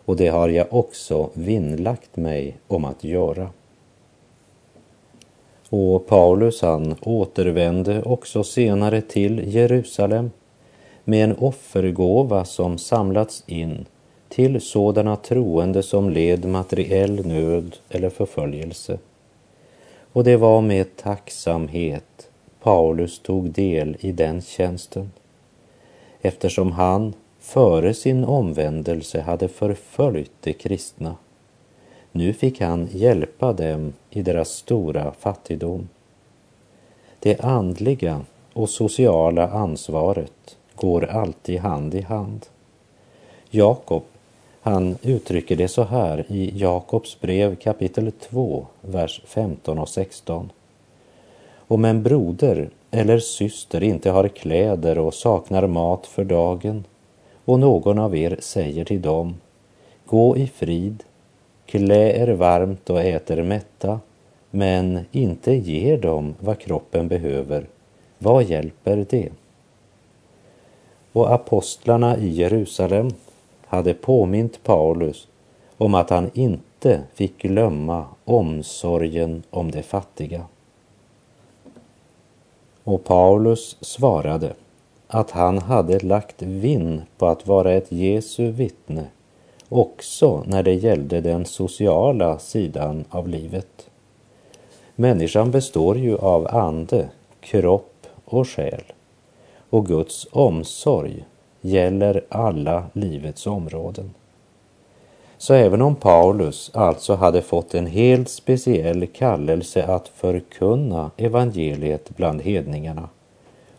Och 0.05 0.15
det 0.15 0.27
har 0.27 0.49
jag 0.49 0.67
också 0.69 1.29
vinnlagt 1.33 2.17
mig 2.17 2.57
om 2.67 2.85
att 2.85 3.03
göra. 3.03 3.49
Och 5.69 6.07
Paulus 6.07 6.61
han 6.61 6.95
återvände 7.01 8.01
också 8.01 8.43
senare 8.43 9.01
till 9.01 9.55
Jerusalem 9.55 10.31
med 11.03 11.23
en 11.23 11.37
offergåva 11.37 12.45
som 12.45 12.77
samlats 12.77 13.43
in 13.47 13.85
till 14.29 14.61
sådana 14.61 15.15
troende 15.15 15.83
som 15.83 16.09
led 16.09 16.45
materiell 16.45 17.25
nöd 17.25 17.75
eller 17.89 18.09
förföljelse. 18.09 18.97
Och 20.13 20.23
det 20.23 20.37
var 20.37 20.61
med 20.61 20.95
tacksamhet 20.95 22.29
Paulus 22.61 23.19
tog 23.19 23.51
del 23.51 23.97
i 23.99 24.11
den 24.11 24.41
tjänsten 24.41 25.11
eftersom 26.21 26.71
han 26.71 27.13
före 27.41 27.93
sin 27.93 28.25
omvändelse 28.25 29.21
hade 29.21 29.47
förföljt 29.47 30.31
de 30.41 30.53
kristna. 30.53 31.15
Nu 32.11 32.33
fick 32.33 32.61
han 32.61 32.87
hjälpa 32.91 33.53
dem 33.53 33.93
i 34.09 34.21
deras 34.21 34.49
stora 34.49 35.11
fattigdom. 35.19 35.89
Det 37.19 37.41
andliga 37.41 38.21
och 38.53 38.69
sociala 38.69 39.49
ansvaret 39.49 40.57
går 40.75 41.05
alltid 41.05 41.59
hand 41.59 41.95
i 41.95 42.01
hand. 42.01 42.45
Jakob, 43.49 44.03
han 44.61 44.97
uttrycker 45.01 45.55
det 45.55 45.67
så 45.67 45.83
här 45.83 46.25
i 46.27 46.59
Jakobs 46.59 47.19
brev 47.19 47.55
kapitel 47.55 48.11
2, 48.11 48.67
vers 48.81 49.21
15 49.25 49.79
och 49.79 49.89
16. 49.89 50.51
Om 51.67 51.85
en 51.85 52.03
broder 52.03 52.69
eller 52.91 53.19
syster 53.19 53.83
inte 53.83 54.09
har 54.11 54.27
kläder 54.27 54.97
och 54.97 55.13
saknar 55.13 55.67
mat 55.67 56.07
för 56.07 56.23
dagen 56.23 56.83
och 57.45 57.59
någon 57.59 57.99
av 57.99 58.15
er 58.15 58.37
säger 58.39 58.85
till 58.85 59.01
dem, 59.01 59.35
gå 60.05 60.37
i 60.37 60.47
frid, 60.47 61.03
klä 61.65 62.21
er 62.21 62.27
varmt 62.27 62.89
och 62.89 63.01
ät 63.01 63.31
er 63.31 63.43
mätta, 63.43 63.99
men 64.51 65.05
inte 65.11 65.53
ger 65.53 65.97
dem 65.97 66.35
vad 66.39 66.59
kroppen 66.59 67.07
behöver, 67.07 67.65
vad 68.17 68.43
hjälper 68.43 69.05
det? 69.09 69.29
Och 71.13 71.33
apostlarna 71.33 72.17
i 72.17 72.29
Jerusalem 72.29 73.09
hade 73.65 73.93
påmint 73.93 74.63
Paulus 74.63 75.27
om 75.77 75.95
att 75.95 76.09
han 76.09 76.31
inte 76.33 77.03
fick 77.13 77.41
glömma 77.41 78.05
omsorgen 78.25 79.43
om 79.49 79.71
de 79.71 79.83
fattiga. 79.83 80.45
Och 82.83 83.03
Paulus 83.03 83.77
svarade 83.81 84.53
att 85.13 85.31
han 85.31 85.57
hade 85.57 85.99
lagt 85.99 86.41
vinn 86.41 87.01
på 87.17 87.27
att 87.27 87.47
vara 87.47 87.71
ett 87.71 87.91
Jesu 87.91 88.51
vittne 88.51 89.05
också 89.69 90.43
när 90.47 90.63
det 90.63 90.73
gällde 90.73 91.21
den 91.21 91.45
sociala 91.45 92.39
sidan 92.39 93.05
av 93.09 93.27
livet. 93.27 93.89
Människan 94.95 95.51
består 95.51 95.97
ju 95.97 96.17
av 96.17 96.47
ande, 96.55 97.09
kropp 97.39 98.07
och 98.25 98.47
själ 98.47 98.83
och 99.69 99.85
Guds 99.85 100.27
omsorg 100.31 101.25
gäller 101.61 102.23
alla 102.29 102.83
livets 102.93 103.47
områden. 103.47 104.13
Så 105.37 105.53
även 105.53 105.81
om 105.81 105.95
Paulus 105.95 106.71
alltså 106.73 107.15
hade 107.15 107.41
fått 107.41 107.73
en 107.73 107.87
helt 107.87 108.29
speciell 108.29 109.07
kallelse 109.07 109.83
att 109.83 110.07
förkunna 110.07 111.11
evangeliet 111.17 112.09
bland 112.17 112.41
hedningarna 112.41 113.09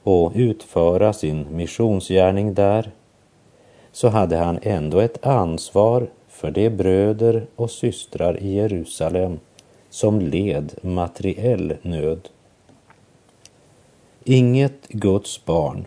och 0.02 0.32
utföra 0.34 1.12
sin 1.12 1.46
missionsgärning 1.50 2.54
där, 2.54 2.90
så 3.92 4.08
hade 4.08 4.36
han 4.36 4.58
ändå 4.62 5.00
ett 5.00 5.26
ansvar 5.26 6.10
för 6.28 6.50
de 6.50 6.70
bröder 6.70 7.46
och 7.56 7.70
systrar 7.70 8.42
i 8.42 8.54
Jerusalem 8.54 9.38
som 9.90 10.20
led 10.20 10.74
materiell 10.82 11.74
nöd. 11.82 12.28
Inget 14.24 14.88
Guds 14.88 15.44
barn 15.44 15.86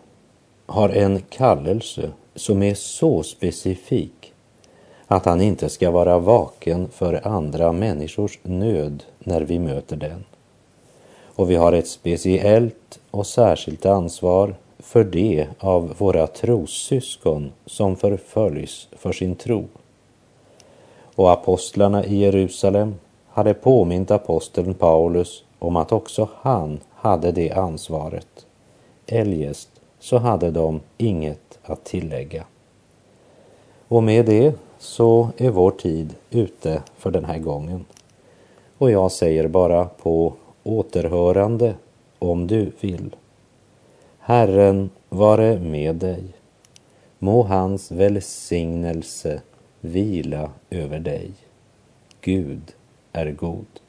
har 0.65 0.89
en 0.89 1.21
kallelse 1.21 2.11
som 2.35 2.63
är 2.63 2.73
så 2.73 3.23
specifik 3.23 4.33
att 5.07 5.25
han 5.25 5.41
inte 5.41 5.69
ska 5.69 5.91
vara 5.91 6.19
vaken 6.19 6.89
för 6.89 7.27
andra 7.27 7.71
människors 7.71 8.39
nöd 8.43 9.03
när 9.19 9.41
vi 9.41 9.59
möter 9.59 9.95
den. 9.95 10.23
Och 11.35 11.51
vi 11.51 11.55
har 11.55 11.73
ett 11.73 11.87
speciellt 11.87 12.99
och 13.11 13.27
särskilt 13.27 13.85
ansvar 13.85 14.55
för 14.79 15.03
det 15.03 15.47
av 15.59 15.93
våra 15.97 16.27
trossyskon 16.27 17.51
som 17.65 17.95
förföljs 17.95 18.87
för 18.91 19.11
sin 19.11 19.35
tro. 19.35 19.65
Och 21.15 21.31
apostlarna 21.31 22.05
i 22.05 22.15
Jerusalem 22.15 22.95
hade 23.29 23.53
påmint 23.53 24.11
aposteln 24.11 24.73
Paulus 24.73 25.43
om 25.59 25.75
att 25.75 25.91
också 25.91 26.29
han 26.35 26.79
hade 26.91 27.31
det 27.31 27.51
ansvaret. 27.51 28.45
Eljest 29.07 29.69
så 29.99 30.17
hade 30.17 30.51
de 30.51 30.79
inget 30.97 31.59
att 31.63 31.83
tillägga. 31.83 32.43
Och 33.87 34.03
med 34.03 34.25
det 34.25 34.53
så 34.79 35.29
är 35.37 35.49
vår 35.49 35.71
tid 35.71 36.15
ute 36.29 36.81
för 36.97 37.11
den 37.11 37.25
här 37.25 37.39
gången. 37.39 37.85
Och 38.77 38.91
jag 38.91 39.11
säger 39.11 39.47
bara 39.47 39.85
på 39.85 40.33
återhörande 40.65 41.75
om 42.19 42.47
du 42.47 42.71
vill. 42.79 43.15
Herren 44.19 44.89
vare 45.09 45.59
med 45.59 45.95
dig. 45.95 46.23
Må 47.19 47.43
hans 47.43 47.91
välsignelse 47.91 49.41
vila 49.81 50.51
över 50.69 50.99
dig. 50.99 51.31
Gud 52.21 52.75
är 53.11 53.31
god. 53.31 53.79